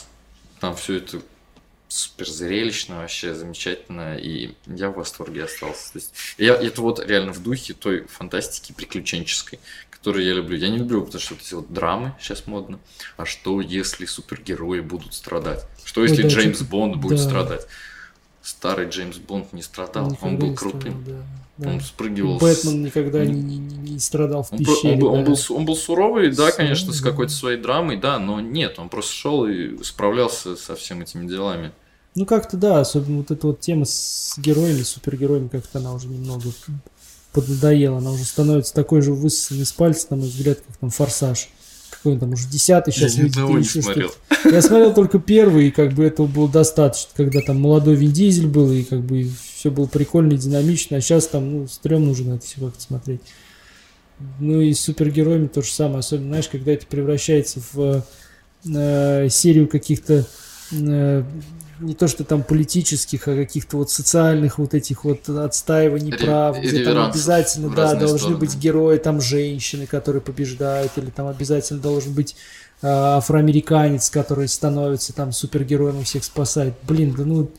[0.60, 1.22] там все это
[1.88, 5.94] супер зрелищно, вообще замечательно, и я в восторге остался.
[5.94, 10.58] То есть, я, это вот реально в духе той фантастики приключенческой, которую я люблю.
[10.58, 12.80] Я не люблю, потому что вот эти вот драмы сейчас модно.
[13.16, 15.66] А что, если супергерои будут страдать?
[15.84, 17.24] Что, если да, Джеймс типа, Бонд будет да.
[17.24, 17.68] страдать?
[18.48, 20.80] Старый Джеймс Бонд не страдал, Никогда он был крутым.
[20.80, 21.70] страдал, да, да.
[21.70, 24.94] Он И спрыгивал с- Бэтмен никогда не- не, не- не- страдал в Он, пещере.
[24.94, 25.30] он был, он, да.
[25.30, 28.80] был, су- он был суровый, да, Суровый, конечно, с какой-то своей драмой, да, но нет,
[28.80, 31.74] он просто шел и справлялся со всеми этими делами.
[32.16, 36.50] Ну как-то да, особенно вот эта вот тема с героями, супергероями, как-то она уже немного
[37.34, 37.98] поднадоела.
[37.98, 41.50] Она уже становится такой же высосанной с пальца, на мой взгляд, как там «Форсаж».
[42.08, 44.10] Какой там уже десятый сейчас я выйдет или еще смотрел.
[44.10, 44.50] что-то.
[44.56, 48.48] Я смотрел только первый, и как бы этого было достаточно, когда там молодой Вин Дизель
[48.48, 52.24] был, и как бы все было прикольно и динамично, а сейчас там, ну, стрёмно уже
[52.24, 53.20] на это все как-то смотреть.
[54.40, 58.06] Ну и с супергероями то же самое, особенно, знаешь, когда это превращается в
[58.66, 60.26] э, серию каких-то
[60.72, 61.24] э,
[61.80, 66.60] не то что там политических, а каких-то вот социальных вот этих вот отстаиваний Ре- прав,
[66.60, 68.38] где там обязательно, да, должны стороны.
[68.38, 72.36] быть герои, там женщины, которые побеждают, или там обязательно должен быть
[72.82, 76.74] э, афроамериканец, который становится там супергероем и всех спасает.
[76.84, 77.50] Блин, да ну,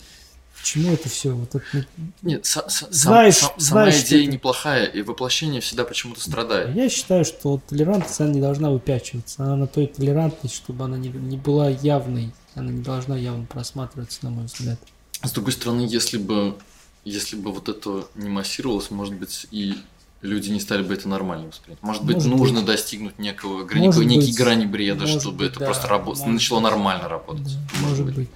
[0.65, 1.31] чему это все?
[1.31, 1.83] Вот это, ну,
[2.23, 6.21] Нет, са- сам- Знаешь- сам- сама знаешь, что идея это- неплохая, и воплощение всегда почему-то
[6.21, 6.75] страдает.
[6.77, 9.43] Я считаю, что вот толерантность, она не должна выпячиваться.
[9.43, 12.33] Она на той толерантность, чтобы она не, не была явной.
[12.59, 14.79] Она не должна явно просматриваться, на мой взгляд.
[15.23, 16.57] С другой стороны, если бы,
[17.05, 19.75] если бы вот это не массировалось, может быть, и
[20.23, 21.83] люди не стали бы это нормально воспринимать.
[21.83, 22.67] Может быть, Может нужно быть.
[22.67, 24.37] достигнуть некого, гра- Может некой быть.
[24.37, 25.67] грани бреда, Может чтобы быть, это да.
[25.67, 26.71] просто рабо- Может начало быть.
[26.71, 27.45] нормально работать.
[27.55, 28.29] Да, может быть.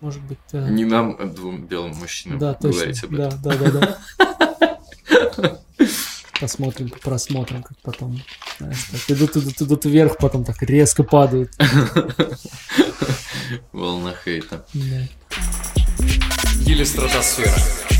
[0.00, 0.68] Может быть, да.
[0.68, 2.70] Не нам, а двум белым мужчинам, Да, точно.
[2.70, 3.40] говорить об этом.
[3.42, 3.98] Да, да, да, да.
[6.46, 8.22] Посмотрим, просмотрим, как потом.
[8.58, 11.50] Знаешь, так, идут, идут, идут вверх, потом так резко падают.
[13.72, 14.64] Волна хейта.
[16.64, 17.95] Или стратосфера.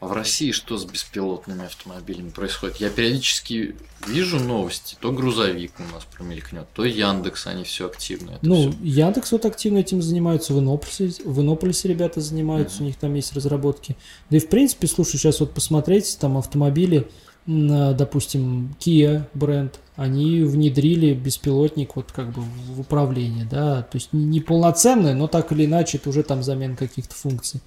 [0.00, 2.76] А в России что с беспилотными автомобилями происходит?
[2.76, 3.76] Я периодически
[4.08, 4.96] вижу новости.
[4.98, 8.30] То грузовик у нас промелькнет, то Яндекс, они все активны.
[8.30, 8.78] Это Ну, всё.
[8.82, 12.84] Яндекс вот активно этим занимаются, в Иннополисе, в Иннополисе ребята занимаются, Мгм.
[12.84, 13.94] у них там есть разработки.
[14.30, 17.06] Да и в принципе, слушай, сейчас вот посмотреть, там автомобили,
[17.46, 24.14] а, допустим, Kia бренд, они внедрили беспилотник вот как бы в управление, да, то есть
[24.14, 27.60] не полноценное, но так или иначе это уже там замена каких-то функций.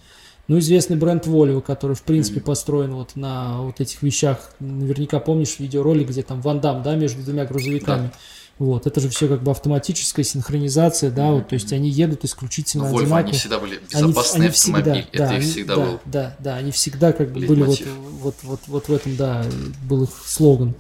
[0.50, 4.52] Ну, известный бренд Volvo, который, в принципе, построен вот на вот этих вещах.
[4.60, 8.12] Наверняка помнишь видеоролик, где там Ван Дам, да, между двумя грузовиками.
[8.60, 12.84] Вот, это же все как бы автоматическая синхронизация, да, вот, то есть они едут исключительно
[12.84, 13.18] Ну, Volvo, одинаково.
[13.20, 14.84] они всегда были Они безопасный они автомобиль.
[14.94, 16.00] всегда, это да, их они- всегда да, был.
[16.06, 17.82] Да, да, они всегда как бы были вот,
[18.22, 19.44] вот, вот, вот в этом, да,
[19.90, 20.76] был их слоган.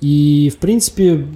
[0.00, 1.26] И, в принципе,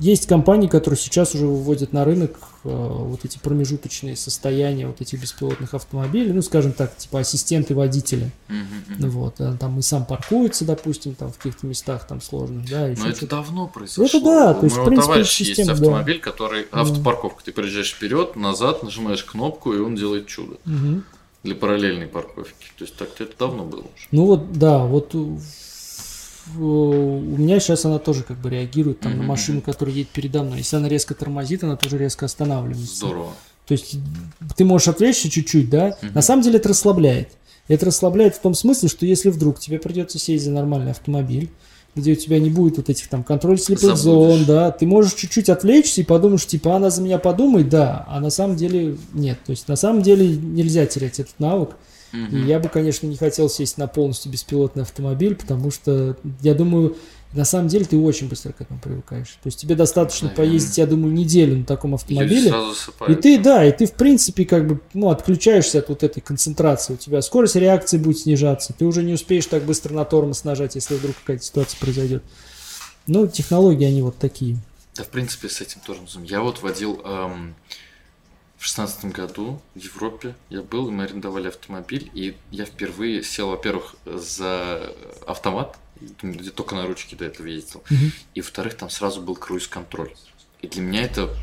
[0.00, 5.74] есть компании, которые сейчас уже выводят на рынок вот эти промежуточные состояния вот этих беспилотных
[5.74, 8.30] автомобилей, ну, скажем так, типа ассистенты водителя.
[8.48, 9.10] Мгм.
[9.10, 13.08] Вот, а там и сам паркуется, допустим, там в каких-то местах там сложных, да, Но
[13.08, 14.04] это давно произошло.
[14.04, 15.72] Это да, то У есть, в моего принципе, товарища есть да.
[15.72, 17.44] автомобиль, который автопарковка.
[17.44, 21.04] Ты приезжаешь вперед, назад, нажимаешь кнопку, и он делает чудо Мгм.
[21.42, 22.66] для параллельной парковки.
[22.78, 24.06] То есть так-то это давно было уже.
[24.10, 25.14] Ну вот, да, вот
[26.58, 30.10] у у меня сейчас она тоже как бы реагирует там на Мгм, машину, которая едет
[30.10, 30.58] передо мной.
[30.58, 32.96] Если она резко тормозит, она тоже резко останавливается.
[32.96, 33.32] Здорово.
[33.66, 33.96] То есть
[34.56, 35.96] ты можешь отвлечься чуть-чуть, да?
[36.02, 36.14] Мгм.
[36.14, 37.30] На самом деле это расслабляет.
[37.68, 41.48] Это расслабляет в том смысле, что если вдруг тебе придется сесть за нормальный автомобиль,
[41.94, 44.00] где у тебя не будет вот этих там контроль слепых Забудешь.
[44.02, 48.18] зон, да, ты можешь чуть-чуть отвлечься и подумаешь, типа, она за меня подумает, да, а
[48.18, 49.38] на самом деле нет.
[49.44, 51.76] То есть на самом деле нельзя терять этот навык.
[52.12, 52.46] И Мгм.
[52.46, 56.96] я бы, конечно, не хотел сесть на полностью беспилотный автомобиль, потому что, я думаю,
[57.32, 59.38] на самом деле ты очень быстро к этому привыкаешь.
[59.42, 60.50] То есть тебе достаточно Наверное.
[60.50, 62.52] поездить, я думаю, неделю на таком автомобиле.
[63.08, 66.92] И ты, да, и ты, в принципе, как бы, ну, отключаешься от вот этой концентрации.
[66.92, 68.74] У тебя скорость реакции будет снижаться.
[68.78, 72.22] Ты уже не успеешь так быстро на тормоз нажать, если вдруг какая-то ситуация произойдет.
[73.06, 74.58] Ну, технологии, они вот такие.
[74.94, 76.00] Да, в принципе, с этим тоже.
[76.24, 77.54] Я вот водил эм,
[78.62, 80.36] в шестнадцатом году в Европе.
[80.48, 84.94] Я был, и мы арендовали автомобиль, и я впервые сел, во-первых, за
[85.26, 85.76] автомат,
[86.22, 88.12] где только на ручке до этого ездил, Мгм.
[88.34, 90.14] и, во-вторых, там сразу был круиз-контроль.
[90.60, 91.34] И для меня это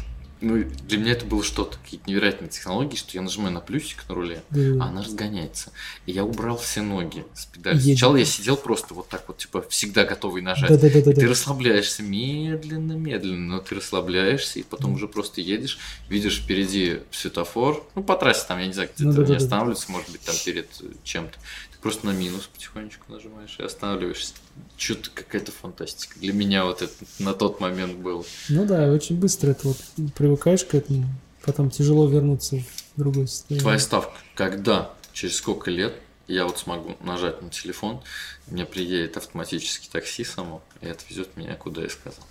[0.41, 4.15] Ну, для меня это было что-то, какие-то невероятные технологии, что я нажимаю на плюсик на
[4.15, 4.83] руле, Да.
[4.83, 5.71] а она разгоняется.
[6.05, 7.75] И я убрал все ноги с педали.
[7.75, 7.97] Едет.
[7.97, 10.69] Сначала я сидел просто вот так вот, типа, всегда готовый нажать.
[10.69, 11.11] Да-да-да-да.
[11.11, 15.77] И ты расслабляешься медленно, медленно, но ты расслабляешься, и потом уже просто едешь,
[16.07, 19.31] видишь впереди светофор, ну, по трассе там, я не знаю, где-то Ну, да-да-да.
[19.31, 20.67] не останавливается, может быть, там перед
[21.03, 21.37] чем-то.
[21.81, 24.33] Просто на минус потихонечку нажимаешь и останавливаешься.
[24.75, 26.19] Что-то какая-то фантастика.
[26.19, 28.25] Для меня вот это на тот момент был.
[28.49, 29.77] Ну да, очень быстро это вот
[30.15, 31.05] привыкаешь к этому,
[31.45, 33.61] потом тяжело вернуться в другое состояние.
[33.61, 35.93] Твоя ставка, когда, через сколько лет
[36.27, 38.01] я вот смогу нажать на телефон,
[38.47, 42.23] мне приедет автоматически такси само и отвезет меня куда я сказал.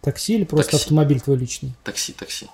[0.00, 0.84] Такси или просто Такси.
[0.84, 1.74] автомобиль твой личный?
[1.84, 2.48] Такси, такси.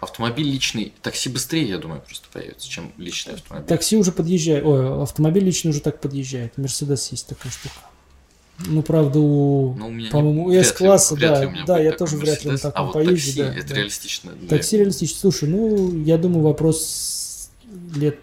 [0.00, 3.68] Автомобиль личный, такси быстрее, я думаю, просто появится, чем личный автомобиль.
[3.68, 6.58] Такси уже подъезжает, ой, автомобиль личный уже так подъезжает.
[6.58, 7.74] Мерседес есть такая штука.
[8.66, 10.56] Ну, правда, у, Но у меня не- по-моему, у вряд
[11.16, 13.74] да, да, я тоже вряд ли на таком а вот поезде, такси, да, это да.
[13.76, 14.32] реалистично.
[14.32, 15.18] для- Такси реалистично.
[15.18, 17.50] Слушай, ну, я думаю, вопрос
[17.94, 18.18] лет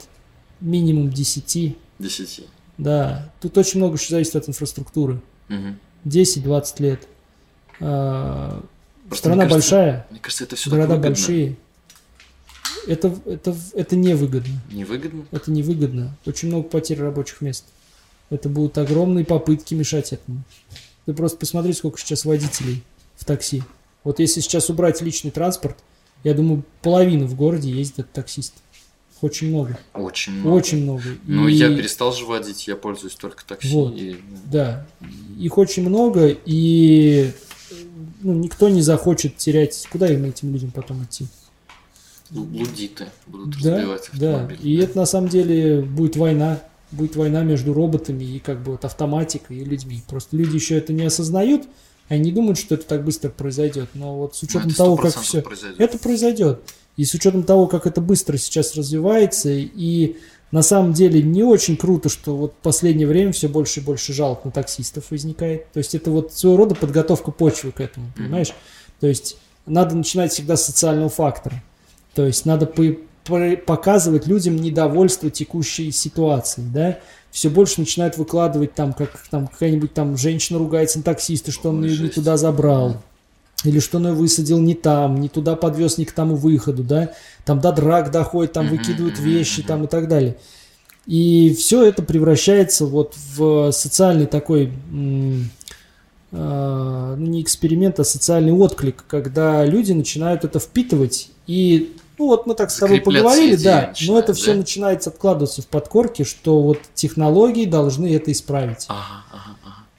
[0.62, 1.78] минимум 10.
[1.97, 2.45] 10.
[2.78, 5.20] Да, тут очень много еще зависит от инфраструктуры.
[5.47, 5.80] Мгм.
[6.06, 7.08] 10-20 лет.
[7.82, 8.64] А,
[9.16, 11.16] Страна мне кажется- большая, Мне кажется, это все города так выгодно.
[11.16, 11.55] большие.
[12.88, 14.62] Это, это, это невыгодно.
[14.72, 15.26] Невыгодно?
[15.32, 16.18] Это невыгодно.
[16.26, 17.66] Очень много потерь рабочих мест.
[18.30, 20.43] Это будут огромные попытки мешать этому.
[21.05, 22.84] Ты просто посмотри, сколько сейчас водителей
[23.16, 23.64] в такси.
[24.03, 25.78] Вот если сейчас убрать личный транспорт,
[26.24, 28.53] я думаю, половина в городе ездит таксист.
[29.22, 29.78] Очень много.
[29.93, 30.55] Очень много.
[30.55, 31.03] Очень много.
[31.26, 33.74] Ну, И- я перестал же водить, я пользуюсь только такси.
[33.74, 33.93] Вот.
[33.97, 34.86] и, Да,
[35.38, 37.32] их очень много, и
[38.22, 39.88] ну, никто не захочет терять.
[39.92, 41.28] Куда им этим людям потом идти?
[42.32, 44.50] ну, лудиты будут Да, разбивать да.
[44.62, 46.60] И это на самом деле будет война.
[46.92, 50.02] Будет война между роботами и как бы вот автоматикой и людьми.
[50.08, 51.68] Просто люди еще это не осознают,
[52.08, 53.90] они не думают, что это так быстро произойдет.
[53.94, 55.80] Но вот с Ну, учетом того, как 100% все, произойдет.
[55.80, 56.62] это произойдет.
[56.98, 60.18] И с учетом того, как это быстро сейчас развивается, и
[60.52, 64.14] на самом деле не очень круто, что вот в последнее время все больше и больше
[64.14, 65.72] жалоб на таксистов возникает.
[65.72, 68.54] То есть это вот своего рода подготовка почвы к этому, понимаешь?
[69.00, 71.62] То есть надо начинать всегда с социального фактора.
[72.16, 72.95] То есть надо по-
[73.26, 77.00] по- показывать людям недовольство текущей ситуацией, да?
[77.32, 81.84] Все больше начинают выкладывать там, как там какая-нибудь там женщина ругается на таксиста, что он
[81.84, 82.97] ее не туда забрал.
[83.64, 87.14] Или что он ее высадил не там, не туда подвез, не к тому выходу, да?
[87.45, 90.38] Там до драк доходит, там выкидывают вещи, там и так далее.
[91.05, 94.72] И все это превращается вот в социальный такой,
[96.32, 102.45] а, ну не эксперимент, а социальный отклик, когда люди начинают это впитывать и ну вот
[102.45, 104.57] мы так с тобой поговорили, да, но это все да?
[104.57, 108.86] начинается откладываться в подкорке, что вот технологии должны это исправить.
[108.89, 109.19] Ага.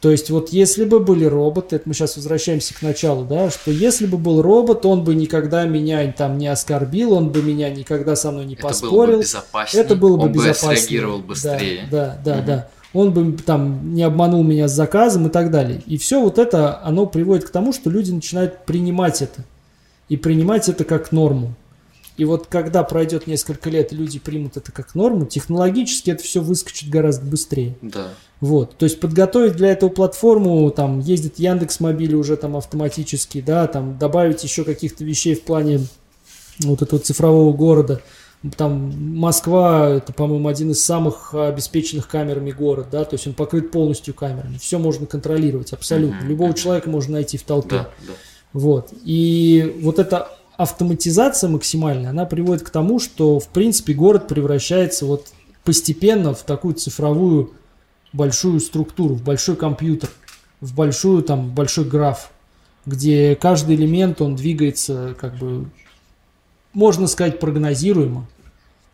[0.01, 3.70] То есть вот если бы были роботы, это мы сейчас возвращаемся к началу, да, что
[3.70, 8.16] если бы был робот, он бы никогда меня там не оскорбил, он бы меня никогда
[8.16, 9.84] со мной не Это было поспорил, бы безопаснее.
[9.84, 10.70] это было бы он безопаснее.
[10.70, 11.88] бы среагировал быстрее.
[11.90, 12.46] Да, да, да, Мгм.
[12.46, 12.68] да.
[12.92, 15.82] Он бы там не обманул меня с заказом и так далее.
[15.86, 19.44] И все вот это, оно приводит к тому, что люди начинают принимать это.
[20.09, 21.55] И принимать это как норму.
[22.16, 26.88] И вот когда пройдет несколько лет, люди примут это как норму, технологически это все выскочит
[26.90, 27.76] гораздо быстрее.
[27.80, 28.09] Да.
[28.41, 33.66] Вот, то есть подготовить для этого платформу, там ездит Яндекс Мобили уже там автоматически, да,
[33.66, 35.80] там добавить еще каких-то вещей в плане
[36.61, 38.01] вот этого цифрового города.
[38.57, 43.70] Там Москва, это, по-моему, один из самых обеспеченных камерами город, да, то есть он покрыт
[43.70, 44.57] полностью камерами.
[44.57, 46.24] Все можно контролировать абсолютно.
[46.24, 47.76] Любого человека можно найти в толпе.
[47.76, 48.12] Да, да.
[48.55, 48.95] Вот.
[49.05, 55.28] И вот эта автоматизация максимальная, она приводит к тому, что, в принципе, город превращается вот
[55.62, 57.53] постепенно в такую цифровую
[58.12, 60.11] большую структуру, в большой компьютер,
[60.61, 62.30] в большую там, большой граф,
[62.86, 65.66] где каждый элемент, он двигается как бы,
[66.72, 68.26] можно сказать, прогнозируемо.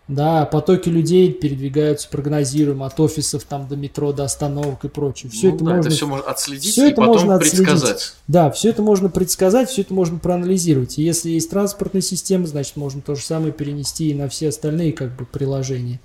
[0.09, 5.33] Да, потоки людей передвигаются прогнозируемо от офисов там до метро, до остановок и прочее.
[5.33, 7.67] Все Ну это да, можно это все можно отследить всё и это потом можно отследить.
[7.67, 8.15] предсказать.
[8.29, 10.99] да, все это можно предсказать, все это можно проанализировать.
[10.99, 14.93] И если есть транспортная система, значит, можно то же самое перенести и на все остальные
[14.93, 15.99] как бы приложения.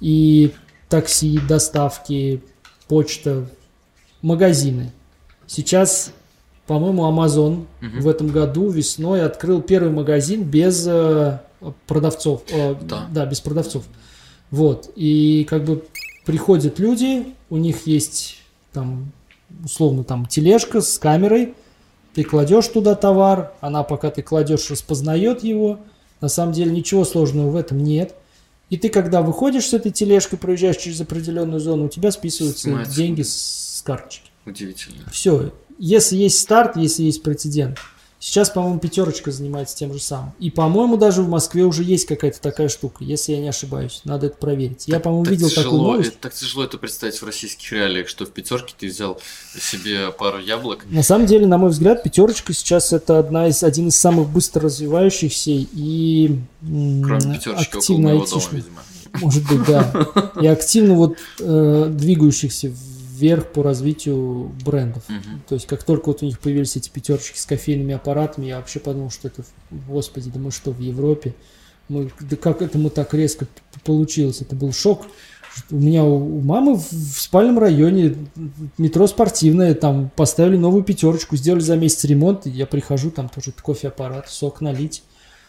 [0.00, 0.52] И
[0.88, 2.42] такси, доставки,
[2.88, 3.46] почта,
[4.22, 4.92] магазины.
[5.46, 6.12] Сейчас,
[6.66, 8.00] по-моему, Amazon Мгм.
[8.00, 11.38] в этом году весной открыл первый магазин без э,
[11.86, 12.42] продавцов.
[12.50, 12.74] Э,
[13.10, 13.26] Да.
[13.26, 13.84] без продавцов.
[14.50, 14.90] Вот.
[14.96, 15.84] И как бы
[16.24, 18.38] приходят люди, у них есть
[18.72, 19.12] там
[19.64, 21.54] условно там тележка с камерой,
[22.14, 25.78] ты кладешь туда товар, она пока ты кладешь распознает его.
[26.20, 28.14] На самом деле ничего сложного в этом нет.
[28.68, 32.96] И ты когда выходишь с этой тележкой, проезжаешь через определенную зону, у тебя списываются Снимается.
[32.96, 34.30] деньги с, с карточки.
[34.44, 35.08] Удивительно.
[35.10, 35.52] Все.
[35.78, 37.78] Если есть старт, если есть прецедент.
[38.26, 40.32] Сейчас, по-моему, пятерочка занимается тем же самым.
[40.40, 44.00] И, по-моему, даже в Москве уже есть какая-то такая штука, если я не ошибаюсь.
[44.02, 44.88] Надо это проверить.
[44.88, 46.08] Я, по-моему, Так видел тяжело, такую новость.
[46.08, 49.20] это- так тяжело это представить в российских реалиях, что в пятерке ты взял
[49.60, 50.86] себе пару яблок.
[50.90, 54.62] На самом деле, на мой взгляд, пятерочка сейчас это одна из, один из самых быстро
[54.62, 58.82] развивающихся и Кроме пятерочки около активно моего дома, видимо.
[59.20, 60.32] Может быть, да.
[60.42, 62.72] И активно вот э, двигающихся
[63.16, 65.04] вверх по развитию брендов.
[65.08, 65.42] Мгм.
[65.48, 68.80] То есть, как только вот у них появились эти пятерочки с кофейными аппаратами, я вообще
[68.80, 71.34] подумал, что это, господи, да мы что, в Европе?
[71.88, 73.46] Мы, да как этому так резко
[73.84, 74.40] получилось?
[74.40, 75.06] Это был шок.
[75.70, 78.14] У меня у у мамы в в спальном районе
[78.76, 83.52] метро спортивное, там поставили новую пятерочку, сделали за месяц ремонт, и я прихожу, там тоже
[83.52, 85.02] кофе-аппарат, сок налить,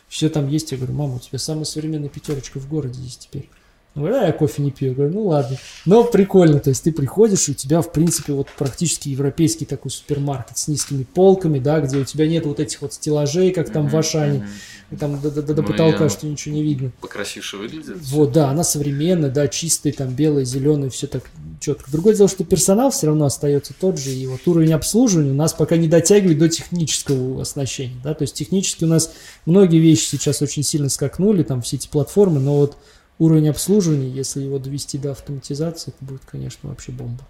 [0.08, 0.72] все там есть.
[0.72, 3.50] Я говорю, мама, у тебя самая современная пятерочка в городе есть теперь.
[3.98, 4.90] Она говорит, а я кофе не пью.
[4.90, 5.58] Я говорю, ну ладно.
[5.86, 9.90] Но прикольно, то есть ты приходишь, и у тебя, в принципе, вот практически европейский такой
[9.92, 13.86] супермаркет с низкими полками, да, где у тебя нет вот этих вот стеллажей, как там
[13.86, 14.48] в Мгм, Ашане, мгм.
[14.92, 16.92] и там до, до- до- до Ну, потолка, что ничего не видно.
[17.02, 17.98] Покрасивше выглядит.
[18.04, 21.24] Вот, да, она современная, да, чистая, там белая, зеленая, все так
[21.60, 21.90] четко.
[21.92, 25.54] Другое дело, что персонал все равно остается тот же, и вот уровень обслуживания у нас
[25.54, 29.12] пока не дотягивает до технического оснащения, да, то есть технически у нас
[29.46, 32.78] многие вещи сейчас очень сильно скакнули, там все эти платформы, но вот
[33.20, 37.26] уровень обслуживания, если его довести до автоматизации, это будет, конечно, вообще бомба.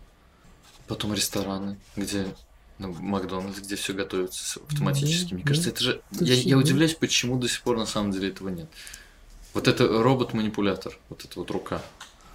[0.87, 2.27] Потом рестораны, где
[2.79, 5.33] ну, Макдональдс, где все готовится автоматически.
[5.33, 6.01] Мне Ну, кажется, ну, это же.
[6.13, 6.61] это Я, я да.
[6.61, 8.67] удивляюсь, почему до сих пор на самом деле этого нет.
[9.53, 11.81] Вот это робот-манипулятор, вот эта вот рука.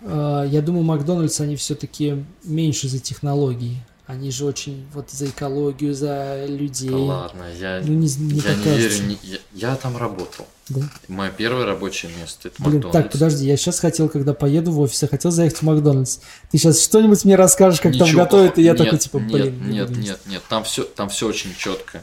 [0.03, 3.77] А, Я думаю, Макдональдс, они все-таки меньше за технологии.
[4.07, 6.91] Они же очень вот за экологию, за людей.
[6.91, 9.03] Ладно, я, Ну, не, не я не верю.
[9.07, 10.47] не- я, я там работал.
[10.69, 10.81] Да?
[11.09, 12.93] Мое первое рабочее место это Блин, Макдональдс.
[12.93, 16.19] так, подожди, я сейчас хотел, когда поеду в офис, я хотел заехать в Макдональдс.
[16.51, 18.85] Ты сейчас что-нибудь мне расскажешь, как там Ничего готовят, и я плохого.
[18.87, 19.69] такой, Нет, типа, нет, блин.
[19.71, 20.01] не Нет, есть.
[20.03, 22.03] нет, нет, там все, там все очень четко.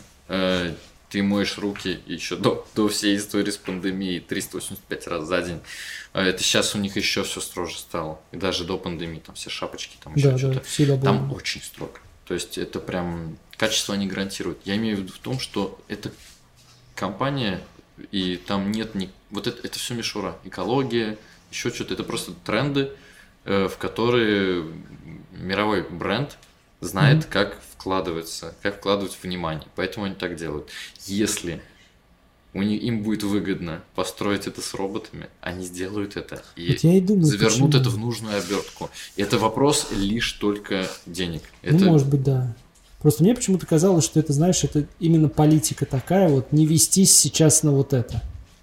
[1.09, 5.59] Ты моешь руки еще до, до всей истории с пандемией 385 раз за день.
[6.13, 8.19] Э, Это сейчас у них еще все строже стало.
[8.31, 10.53] И даже до пандемии, там все шапочки, там еще Да, что-то.
[10.55, 11.03] да, всегда было.
[11.05, 11.99] Там очень строго.
[12.25, 14.59] То есть это прям качество они гарантируют.
[14.65, 16.11] Я имею в виду в том, что это
[16.95, 17.59] компания,
[18.11, 19.09] и там нет ни...
[19.31, 20.37] Вот это, это все мишура.
[20.43, 21.17] Экология,
[21.51, 21.95] еще что-то.
[21.95, 22.91] Это просто тренды,
[23.45, 24.63] э, в которые
[25.31, 26.37] мировой бренд
[26.81, 27.29] знает, Мгм.
[27.31, 29.65] как вкладываться, как вкладывать внимание.
[29.75, 30.67] Поэтому они так делают.
[31.05, 31.61] Если
[32.53, 36.43] у них, им будет выгодно построить это с роботами, они сделают это.
[36.57, 37.81] И и думаю, завернут почему.
[37.81, 38.89] это в нужную обертку.
[39.15, 41.43] Это вопрос лишь только денег.
[41.63, 42.53] Ну, Это может быть, да.
[43.01, 47.63] Просто мне почему-то казалось, что это, знаешь, это именно политика такая, вот не вестись сейчас
[47.63, 48.21] на вот это.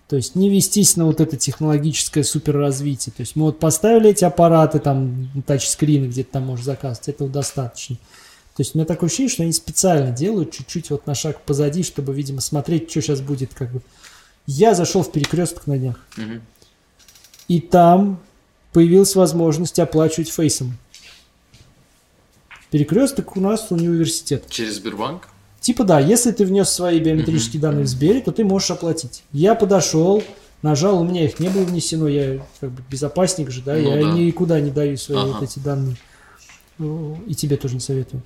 [0.08, 3.14] То есть не вестись на вот это технологическое суперразвитие.
[3.16, 7.30] То есть мы вот поставили эти аппараты, там, тачскрины, где ты там можешь заказывать, этого
[7.30, 7.96] достаточно.
[8.56, 11.82] То есть у меня такое ощущение, что они специально делают чуть-чуть вот на шаг позади,
[11.82, 13.82] чтобы, видимо, смотреть, что сейчас будет как бы.
[14.46, 16.40] Я зашел в перекресток на днях, Мгм.
[17.48, 18.18] и там
[18.72, 20.76] появилась возможность оплачивать фейсом.
[22.70, 24.44] Перекресток у нас университет.
[24.48, 25.28] через Сбербанк.
[25.60, 29.22] Типа да, если ты внес свои биометрические данные в Сбере, то ты можешь оплатить.
[29.32, 30.22] Я подошел,
[30.62, 34.02] нажал, у меня их не было внесено, я как бы безопасник же, да, Ну я
[34.02, 34.12] да.
[34.12, 35.26] никуда не даю свои Ага.
[35.32, 35.96] вот эти данные.
[37.26, 38.22] И тебе тоже не советую.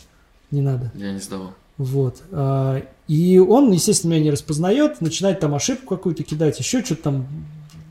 [0.50, 0.90] Не надо.
[0.94, 1.52] Я не сдавал.
[1.78, 2.22] Вот.
[2.32, 7.26] А, И он, естественно, меня не распознает, начинает там ошибку какую-то кидать, еще что-то там.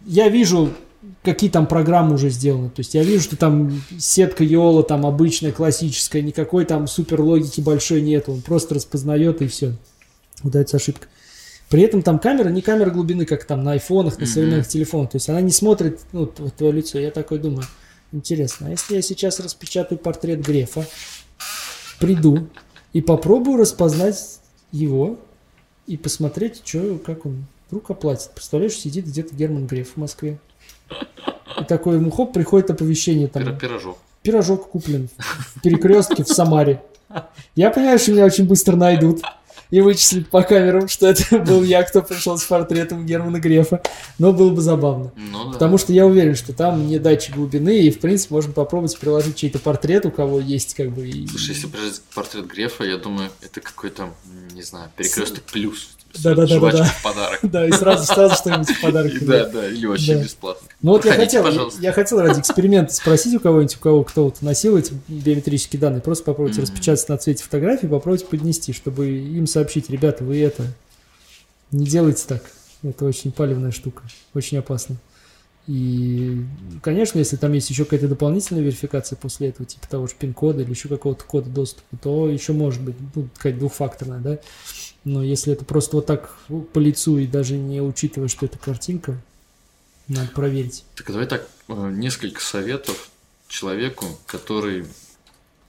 [0.05, 0.69] Я вижу,
[1.23, 2.69] какие там программы уже сделаны.
[2.69, 7.61] То есть я вижу, что там сетка Йола там обычная, классическая, никакой там супер логики
[7.61, 8.29] большой нет.
[8.29, 9.73] Он просто распознает и все.
[10.43, 11.07] Удается ошибка.
[11.69, 15.11] При этом там камера не камера глубины, как там на айфонах, на современных телефонах.
[15.11, 16.97] То есть она не смотрит ну, твое лицо.
[16.97, 17.65] Я такой думаю,
[18.11, 20.87] интересно, а если я сейчас распечатаю портрет Грефа,
[21.99, 22.47] приду
[22.93, 24.39] и попробую распознать
[24.71, 25.19] его
[25.87, 28.31] и посмотреть, что, как он вдруг оплатит.
[28.33, 30.39] Представляешь, сидит где-то Герман Греф в Москве.
[31.59, 33.57] И такой ему хоп, приходит оповещение там.
[33.57, 33.97] Пирожок.
[34.21, 36.81] Пирожок куплен в перекрестке в Самаре.
[37.55, 39.21] Я понимаю, что меня очень быстро найдут
[39.71, 43.81] и вычислят по камерам, что это был я, кто пришел с портретом Германа Грефа.
[44.17, 45.11] Но было бы забавно.
[45.15, 45.51] Ну да.
[45.53, 49.35] Потому что я уверен, что там не датчик глубины, и, в принципе, можно попробовать приложить
[49.35, 51.07] чей-то портрет, у кого есть, как бы...
[51.07, 54.09] и- Слушай, если приложить портрет Грефа, я думаю, это какой-то,
[54.53, 55.89] не знаю, перекресток плюс.
[56.17, 56.59] Да-да-да-да-да.
[56.59, 57.39] Жвачка в подарок.
[57.43, 59.11] Да, и сразу, сразу что-нибудь в подарок.
[59.21, 60.23] Да, да, или вообще Да.
[60.23, 60.67] бесплатно.
[60.81, 64.41] Ну вот я хотел, я хотел ради эксперимента спросить у кого-нибудь, у кого кто вот
[64.41, 69.89] носил эти биометрические данные, просто попробовать распечатать на цвете фотографии, попробовать поднести, чтобы им сообщить,
[69.89, 70.63] ребята, вы это
[71.71, 72.43] не делайте так,
[72.83, 74.03] это очень палевная штука,
[74.33, 74.95] очень опасно.
[75.67, 76.43] И,
[76.81, 80.69] конечно, если там есть еще какая-то дополнительная верификация после этого, типа того же пин-кода или
[80.71, 84.39] еще какого-то кода доступа, то еще может быть, ну, какая-то двухфакторная, да.
[85.03, 86.35] Но если это просто вот так
[86.73, 89.19] по лицу и даже не учитывая, что это картинка,
[90.07, 90.83] надо проверить.
[90.95, 93.09] Так давай так, э, несколько советов
[93.47, 94.85] человеку, который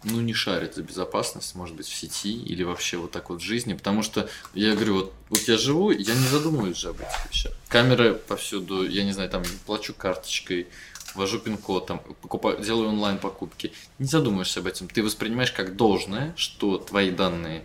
[0.02, 3.44] ну, не шарит за безопасность, может быть, в сети или вообще вот так вот в
[3.44, 7.30] жизни, потому что, я говорю, вот, вот я живу, я не задумываюсь же об этих
[7.30, 7.52] вещах.
[7.68, 10.68] Камеры повсюду, я не знаю, там, плачу карточкой,
[11.14, 13.72] ввожу пин-код, там, покупаю, делаю онлайн-покупки.
[13.98, 14.88] Не задумываешься об этом.
[14.88, 17.62] Ты воспринимаешь как должное, что твои данные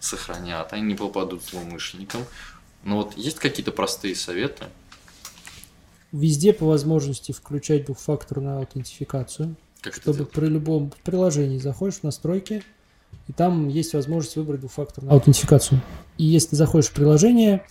[0.00, 2.22] сохранят, они не попадут злоумышленникам.
[2.84, 4.66] Но вот есть какие-то простые советы?
[6.12, 9.56] Везде по возможности включать двухфакторную аутентификацию.
[9.82, 12.64] Как чтобы при любом приложении заходишь в настройки,
[13.28, 15.80] и там есть возможность выбрать двухфакторную аутентификацию.
[16.16, 17.64] И если ты заходишь в приложение,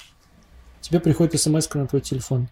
[0.82, 2.47] тебе приходит смс на твой телефон.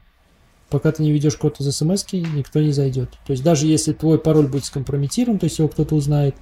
[0.69, 3.11] Пока ты не ведешь код из смс, никто не зайдет.
[3.25, 6.35] То есть даже если твой пароль будет скомпрометирован, то есть его кто-то узнает,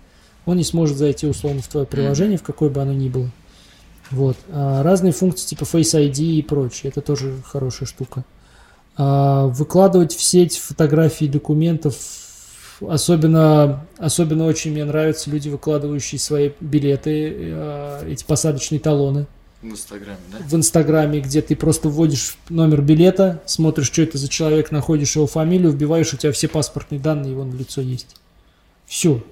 [0.45, 3.29] он не сможет зайти условно в твое приложение, в какое бы оно ни было.
[4.11, 4.37] Вот.
[4.51, 8.23] А разные функции типа Face ID и прочее, это тоже хорошая штука.
[8.95, 11.95] А выкладывать в сеть фотографии документов,
[12.87, 19.25] особенно, особенно очень мне нравятся люди, выкладывающие свои билеты, э, эти посадочные талоны
[19.63, 20.37] В Инстаграме, да?
[20.45, 25.25] в Инстаграме, где ты просто вводишь номер билета, смотришь, что это за человек, находишь его
[25.25, 28.15] фамилию, вбиваешь, у тебя все паспортные данные, его на лицо есть.
[28.85, 29.23] Все.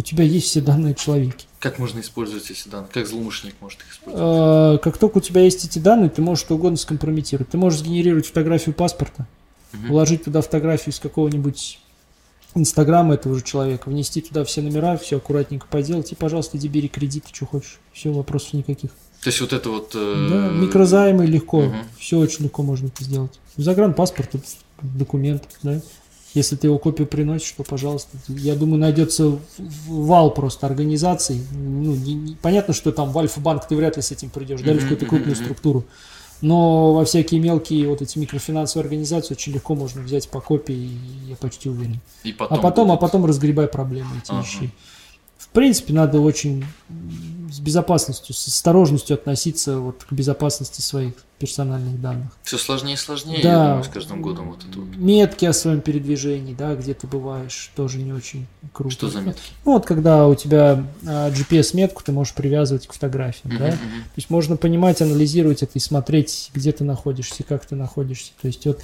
[0.00, 1.44] У тебя есть все данные о человеке.
[1.58, 2.88] Как можно использовать эти данные?
[2.90, 4.76] Как злоумышленник может их использовать?
[4.76, 7.50] Э, Как только у тебя есть эти данные, ты можешь что угодно скомпрометировать.
[7.50, 9.26] Ты можешь сгенерировать фотографию паспорта,
[9.74, 9.88] Мгм.
[9.88, 11.80] вложить туда фотографию из какого-нибудь
[12.54, 16.88] инстаграма этого же человека, внести туда все номера, все аккуратненько поделать, и, пожалуйста, иди бери
[16.88, 17.78] кредит, что хочешь.
[17.92, 18.92] Все, вопросов никаких.
[19.22, 19.90] То есть вот это вот...
[19.94, 21.60] э, Да, микрозаймы легко.
[21.60, 21.76] Мгм.
[21.98, 23.38] Все очень легко можно это сделать.
[23.58, 24.30] Загранпаспорт,
[24.80, 25.82] документ, да.
[26.32, 28.16] Если ты его копию приносишь, то, пожалуйста.
[28.28, 29.38] Я думаю, найдется
[29.88, 31.42] вал просто организаций.
[31.52, 34.70] Ну, не- не- понятно, что там в Альфа-банк ты вряд ли с этим придешь, да,
[34.70, 35.84] или в какую-то крупную структуру.
[36.40, 40.90] Но во всякие мелкие вот эти микрофинансовые организации очень легко можно взять по копии,
[41.28, 42.00] я почти уверен.
[42.24, 44.42] И потом а потом, а потом разгребай проблемы эти Ага.
[44.42, 44.70] ищи.
[45.50, 46.64] В принципе, надо очень
[47.50, 52.28] с безопасностью, с осторожностью относиться вот к безопасности своих персональных данных.
[52.44, 53.48] Все сложнее и сложнее, Да.
[53.50, 54.94] я думаю, с каждым годом вот это вот.
[54.96, 58.94] Метки о своем передвижении, да, где ты бываешь, тоже не очень круто.
[58.94, 59.42] Что за метки?
[59.64, 63.66] Ну, вот когда у тебя а, GPS-метку ты можешь привязывать к фотографиям, да.
[63.68, 68.30] Мгм, То есть можно понимать, анализировать это и смотреть, где ты находишься, как ты находишься.
[68.40, 68.80] То есть вот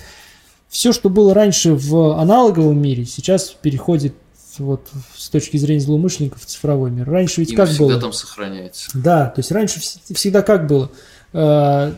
[0.68, 4.14] все, что было раньше в аналоговом мире, сейчас переходит
[4.58, 7.08] вот с точки зрения злоумышленников в цифровой мир.
[7.08, 8.00] Раньше ведь И как навсегда было?
[8.00, 8.90] там сохраняется.
[8.94, 10.90] Да, то есть раньше вс- всегда как было?
[11.32, 11.92] Э,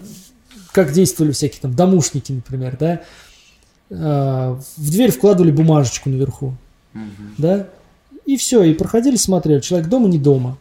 [0.73, 3.01] Как действовали всякие там домушники, например, да?
[3.91, 6.55] Э, В дверь вкладывали бумажечку наверху,
[6.93, 7.35] Мгм.
[7.39, 7.67] да?
[8.27, 10.59] И все, и проходили, смотрели, человек дома, не дома.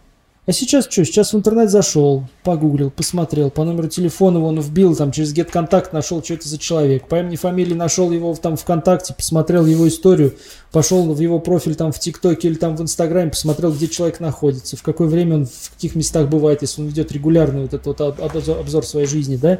[0.48, 1.04] А сейчас что?
[1.04, 5.90] Сейчас в интернет зашел, погуглил, посмотрел, по номеру телефона его он вбил, там через GetContact
[5.92, 10.36] нашел, что это за человек, по имени, фамилии нашел его там ВКонтакте, посмотрел его историю,
[10.72, 14.78] пошел в его профиль там в ТикТоке или там в Инстаграме, посмотрел, где человек находится,
[14.78, 18.00] в какое время он, в каких местах бывает, если он ведет регулярный вот этот вот
[18.00, 19.60] об- обзор, обзор своей жизни, да.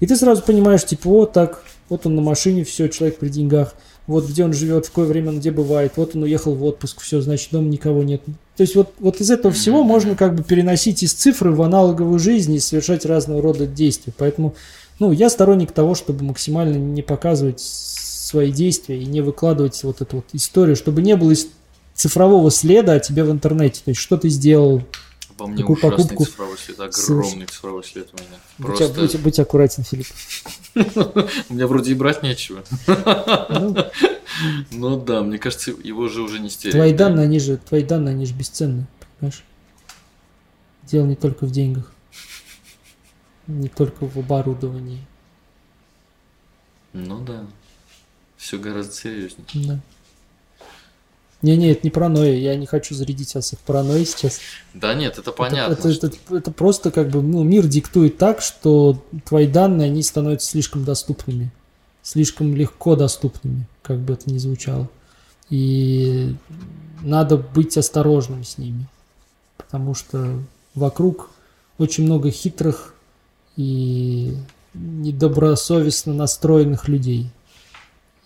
[0.00, 3.74] И ты сразу понимаешь, типа, вот так, вот он на машине, все, человек при деньгах,
[4.08, 7.02] вот где он живет, в какое время он где бывает, вот он уехал в отпуск,
[7.02, 8.22] все, значит, дома никого нет.
[8.56, 12.18] То есть вот, вот из этого всего можно как бы переносить из цифры в аналоговую
[12.18, 14.14] жизнь и совершать разного рода действия.
[14.16, 14.54] Поэтому,
[14.98, 20.16] ну, я сторонник того, чтобы максимально не показывать свои действия и не выкладывать вот эту
[20.16, 21.34] вот историю, чтобы не было
[21.94, 23.82] цифрового следа о тебе в интернете.
[23.84, 24.82] То есть, что ты сделал,
[25.38, 28.40] По мне Такую ужасный покупку цифровой след, огромный цифровой след у меня.
[28.58, 30.06] будь, Просто будь- будь аккуратен, Филипп.
[31.48, 32.64] у меня вроде и брать нечего.
[33.48, 33.76] Ну,
[34.70, 36.74] Ну да, мне кажется, его же уже не стереть.
[36.74, 37.08] Твои да?
[37.08, 38.86] данные, они же, твои данные, они же бесценны,
[39.18, 39.44] понимаешь?
[40.84, 41.92] Дело не только в деньгах,
[43.46, 45.06] не только в оборудовании.
[46.92, 47.46] Ну да.
[48.36, 49.46] Все гораздо серьезнее.
[49.54, 49.80] Да.
[51.40, 54.40] Не-не, это не паранойя, я не хочу зарядить вас их паранойей сейчас.
[54.74, 55.72] Да нет, это Это- понятно.
[55.72, 60.02] Это, что- это- это просто как бы, ну, мир диктует так, что твои данные, они
[60.02, 61.52] становятся слишком доступными,
[62.02, 64.88] слишком легко доступными, как бы это ни звучало.
[65.48, 66.34] И
[67.02, 68.88] надо быть осторожным с ними,
[69.56, 70.40] потому что
[70.74, 71.30] вокруг
[71.78, 72.94] очень много хитрых
[73.56, 74.34] и
[74.74, 77.30] недобросовестно настроенных людей.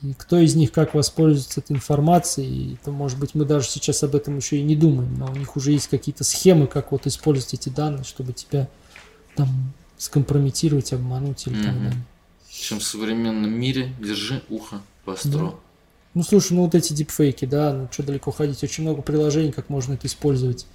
[0.02, 4.16] И кто из них как воспользуется этой информацией, то, может быть, мы даже сейчас об
[4.16, 7.54] этом еще и не думаем, но у них уже есть какие-то схемы, как вот использовать
[7.54, 8.68] эти данные, чтобы тебя
[9.36, 9.48] там
[9.98, 11.84] скомпрометировать, обмануть или так Мгм.
[11.84, 12.02] далее.
[12.50, 13.94] чем в современном мире.
[13.98, 15.30] Держи ухо востро.
[15.30, 15.54] Да.
[16.14, 19.70] Ну, слушай, ну вот эти дипфейки, да, ну что далеко ходить, очень много приложений, как
[19.70, 20.66] можно это использовать.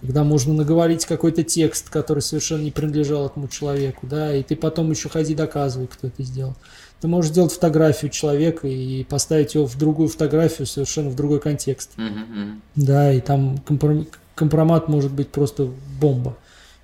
[0.00, 4.90] Когда можно наговорить какой-то текст, который совершенно не принадлежал этому человеку, да, и ты потом
[4.90, 6.54] еще ходи доказывай, кто это сделал.
[7.00, 11.90] Ты можешь сделать фотографию человека и поставить его в другую фотографию, совершенно в другой контекст.
[11.96, 15.70] Мгм, Да, и там компром- компромат может быть просто
[16.00, 16.36] бомба.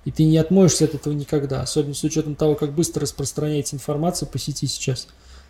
[0.05, 4.27] И ты не отмоешься от этого никогда, особенно с учетом того, как быстро распространяется информация
[4.27, 5.07] по сети сейчас.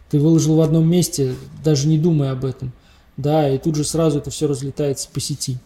[0.10, 2.72] Ты выложил в одном месте, даже не думая об этом.
[3.18, 5.58] Да, и тут же сразу это все разлетается по сети.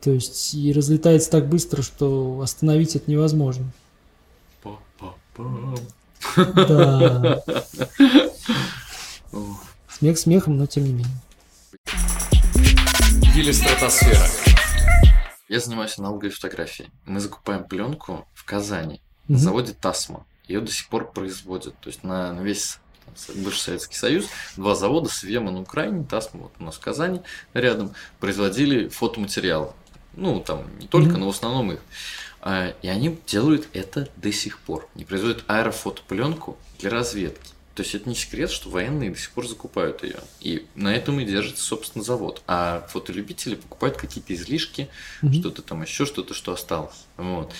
[0.00, 3.64] То есть и разлетается так быстро, что остановить это невозможно.
[4.62, 5.76] Па-па-пам.
[6.38, 7.42] Да,
[9.90, 11.16] смех смехом, но тем не менее.
[13.34, 14.26] Гелистратосфера.
[15.48, 16.90] Я занимаюсь аналоговой фотографией.
[17.06, 20.24] Мы закупаем пленку в Казани на заводе Тасма.
[20.46, 21.74] Ее до сих пор производят.
[21.80, 22.78] То есть на, на весь
[23.36, 24.26] бывший Советский Союз
[24.56, 27.22] два завода Свема на Украине, Тасма вот у нас в Казани
[27.54, 29.72] рядом, производили фотоматериалы.
[30.14, 31.20] Ну, там не только, Мгм.
[31.20, 31.80] но в основном их.
[32.40, 34.88] А, И они делают это до сих пор.
[34.94, 37.50] Они производят аэрофотопленку для разведки.
[37.74, 40.18] То есть это не секрет, что военные до сих пор закупают ее.
[40.40, 42.42] И на этом и держится, собственно, завод.
[42.48, 44.88] А фотолюбители покупают какие-то излишки,
[45.22, 45.34] Мгм.
[45.34, 47.06] что-то там еще, что-то, что осталось.
[47.16, 47.52] Вот.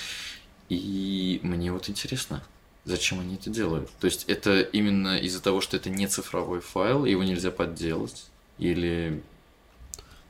[0.67, 2.43] И мне вот интересно,
[2.83, 3.89] зачем они это делают.
[3.99, 8.25] То есть это именно из-за того, что это не цифровой файл, его нельзя подделать,
[8.57, 9.23] или...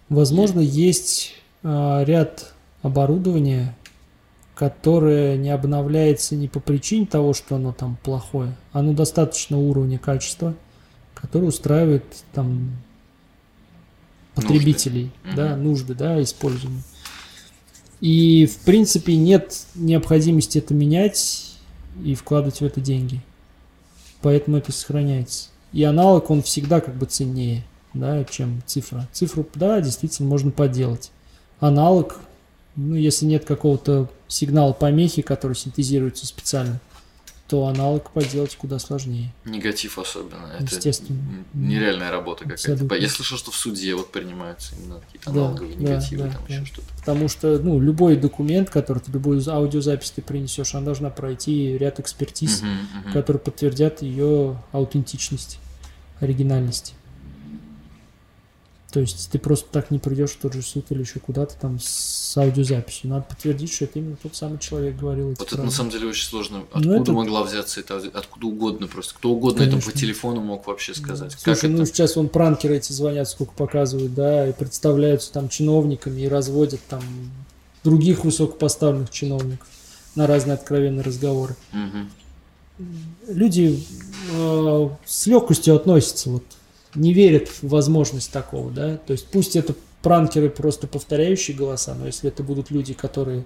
[0.08, 3.76] Возможно, есть а, ряд оборудования,
[4.60, 10.54] которое не обновляется не по причине того, что оно там плохое, оно достаточно уровня качества,
[11.14, 12.04] который устраивает
[12.34, 12.72] там
[14.36, 15.38] потребителей, Нужды.
[15.42, 15.64] да, Мгм.
[15.64, 16.82] нужды, да, использования.
[18.02, 21.54] И в принципе нет необходимости это менять
[22.04, 23.22] и вкладывать в это деньги.
[24.22, 25.48] Поэтому это сохраняется.
[25.72, 29.08] И аналог, он всегда как бы ценнее, да, чем цифра.
[29.14, 31.12] Цифру, да, действительно можно подделать.
[31.62, 32.20] Аналог,
[32.76, 36.80] ну, если нет какого-то сигнала помехи, который синтезируется специально,
[37.48, 39.34] то аналог подделать куда сложнее.
[39.44, 40.52] Негатив особенно.
[40.60, 41.18] Это Естественно.
[41.18, 42.96] н- нереальная работа какая-то.
[42.96, 46.54] Я слышал, что в суде вот принимаются именно какие-то аналоговые да, негативы, да, там да.
[46.54, 46.88] еще что-то.
[47.00, 52.00] Потому что, ну, любой документ, который ты, любую аудиозапись ты принесешь, она должна пройти ряд
[52.00, 52.70] экспертиз, Мгм,
[53.06, 53.14] мгм.
[53.14, 55.58] которые подтвердят ее аутентичность,
[56.20, 56.94] оригинальность.
[58.92, 61.80] То есть ты просто так не придешь в тот же суд или еще куда-то там
[61.80, 63.12] с аудиозаписью.
[63.12, 66.26] Надо подтвердить, что это именно тот самый человек говорил Вот это на самом деле очень
[66.26, 66.58] сложно.
[66.60, 67.98] Ну, Откуда это- могла взяться это?
[68.14, 69.14] Откуда угодно просто.
[69.14, 70.00] Кто угодно это по Конечно.
[70.00, 71.34] телефону мог вообще сказать.
[71.34, 71.86] Слушай, как ну это?
[71.86, 77.04] сейчас вон пранкеры эти звонят, сколько показывают, да, и представляются там чиновниками и разводят там
[77.84, 79.68] других высокопоставленных чиновников
[80.16, 81.56] на разные откровенные разговоры.
[81.72, 82.10] Мгм.
[83.28, 83.84] люди
[84.34, 86.44] э, с легкостью относятся, вот,
[86.96, 92.06] не верят в возможность такого, да, то есть пусть это пранкеры просто повторяющие голоса, но
[92.06, 93.46] если это будут люди, которые,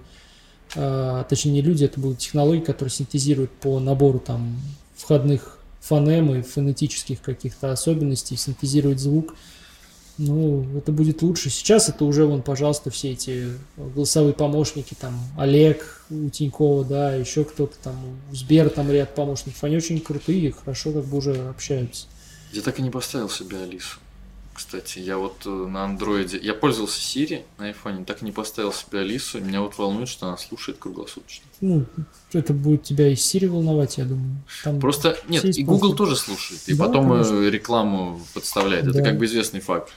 [0.74, 4.60] э, точнее не люди, это будут технологии, которые синтезируют по набору там
[4.96, 9.34] входных фонем и фонетических каких-то особенностей, синтезируют звук,
[10.16, 11.50] ну, это будет лучше.
[11.50, 17.44] Сейчас это уже, вон, пожалуйста, все эти голосовые помощники, там, Олег у Тинькова, да, еще
[17.44, 17.96] кто-то там,
[18.30, 22.06] у Сбера там ряд помощников, они очень крутые, хорошо как бы уже общаются.
[22.54, 23.98] Я так и не поставил себе Алису.
[24.54, 26.38] Кстати, я вот э, на андроиде...
[26.40, 29.40] Я пользовался Siri на айфоне, так и не поставил себе Алису.
[29.40, 31.44] Меня вот волнует, что она слушает круглосуточно.
[31.60, 31.84] Ну,
[32.32, 34.36] это будет тебя и Siri волновать, я думаю.
[34.62, 36.60] Там Просто, нет, и Google тоже слушает.
[36.68, 37.48] И Да, потом э, конечно.
[37.50, 38.84] рекламу подставляет.
[38.86, 39.02] Это Да.
[39.04, 39.92] как бы известный факт.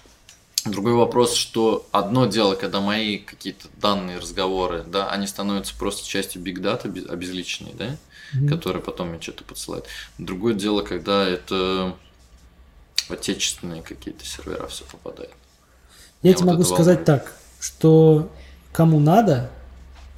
[0.66, 6.42] Другой вопрос, что одно дело, когда мои какие-то данные, разговоры, да, они становятся просто частью
[6.42, 7.96] биг дата обезличенной, да,
[8.34, 8.50] Мгм.
[8.50, 9.86] которые потом мне что-то подсылают.
[10.18, 11.96] Другое дело, когда это
[13.08, 15.32] в отечественные какие-то сервера все попадает.
[16.24, 17.06] Я тебе вот могу сказать волнует.
[17.06, 18.32] так, что
[18.74, 19.50] кому надо,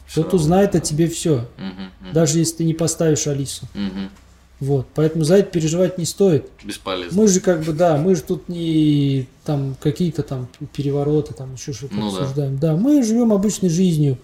[0.08, 1.48] Всё тот узнает о тебе все,
[2.14, 3.68] даже если ты не поставишь Алису.
[4.60, 6.50] Вот, поэтому за это переживать не стоит.
[6.66, 7.22] Бесполезно.
[7.22, 11.72] Мы же как бы, да, мы же тут не там какие-то там перевороты, там еще
[11.72, 12.18] что-то Ну да.
[12.18, 12.58] обсуждаем.
[12.60, 12.76] Да.
[12.76, 14.18] мы живем обычной жизнью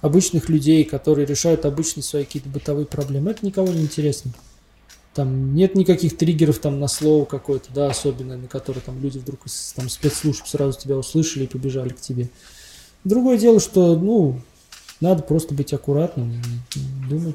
[0.00, 3.32] обычных людей, которые решают обычные свои какие-то бытовые проблемы.
[3.32, 4.32] Это никого не интересно.
[5.14, 9.44] Там нет никаких триггеров там на слово какое-то, да, особенное, на которое там люди вдруг
[9.46, 12.28] из там, спецслужб сразу тебя услышали и побежали к тебе.
[13.02, 14.40] Другое дело, что, ну,
[15.00, 16.40] надо просто быть аккуратным,
[17.08, 17.34] думать,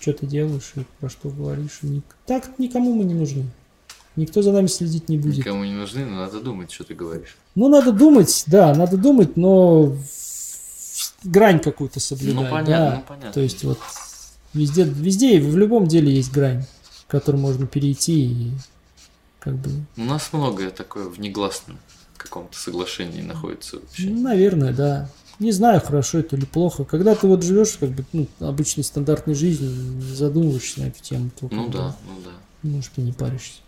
[0.00, 1.78] что ты делаешь и про что говоришь.
[1.82, 3.44] Ник- Так никому мы не нужны.
[4.16, 5.36] Никто за нами следить не будет.
[5.36, 7.36] Никому не нужны, но надо думать, что ты говоришь.
[7.54, 9.94] Ну, надо думать, да, надо думать, но
[11.22, 12.34] грань какую-то соблюдать.
[12.44, 12.96] Ну, понятно, да.
[12.96, 13.32] ну, понятно.
[13.32, 13.78] То есть вот
[14.56, 16.64] везде, везде и в любом деле есть грань.
[17.06, 18.50] к которым можно перейти и
[19.38, 19.70] как бы...
[19.96, 21.78] У нас многое такое в негласном
[22.16, 24.08] каком-то соглашении находится вообще.
[24.10, 25.08] Ну, наверное, да.
[25.38, 26.84] Не знаю, хорошо это или плохо.
[26.84, 31.30] Когда ты вот живешь, как бы, ну, обычной стандартной жизнью, не задумываешься на эту тему,
[31.38, 32.68] то Ну бы, да, ну да.
[32.68, 33.60] может, и не паришься.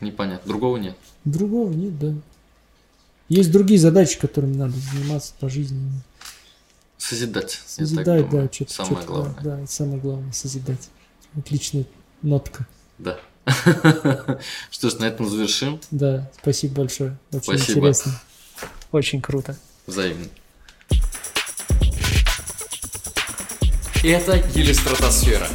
[0.00, 0.48] Непонятно.
[0.48, 0.96] Другого нет.
[1.24, 2.14] Другого нет, да.
[3.28, 5.78] Есть другие задачи, которыми надо заниматься по жизни.
[7.00, 7.52] Созидать.
[7.52, 8.72] я так Созидать, да, что-то.
[8.72, 9.36] Самое главное.
[9.42, 10.88] Да, это самое главное, созидать.
[11.36, 11.86] Отличная
[12.20, 12.66] нотка.
[12.98, 13.18] Да.
[14.70, 15.80] Что ж, на этом завершим.
[15.90, 17.16] Да, спасибо большое.
[17.32, 17.78] Очень Спасибо.
[17.78, 18.20] интересно.
[18.92, 19.56] Очень круто.
[19.86, 20.26] Взаимно.
[24.04, 25.48] Это Елистратосфера.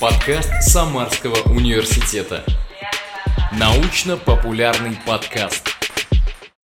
[0.00, 2.42] Подкаст Самарского университета.
[3.52, 5.73] Научно-популярный подкаст.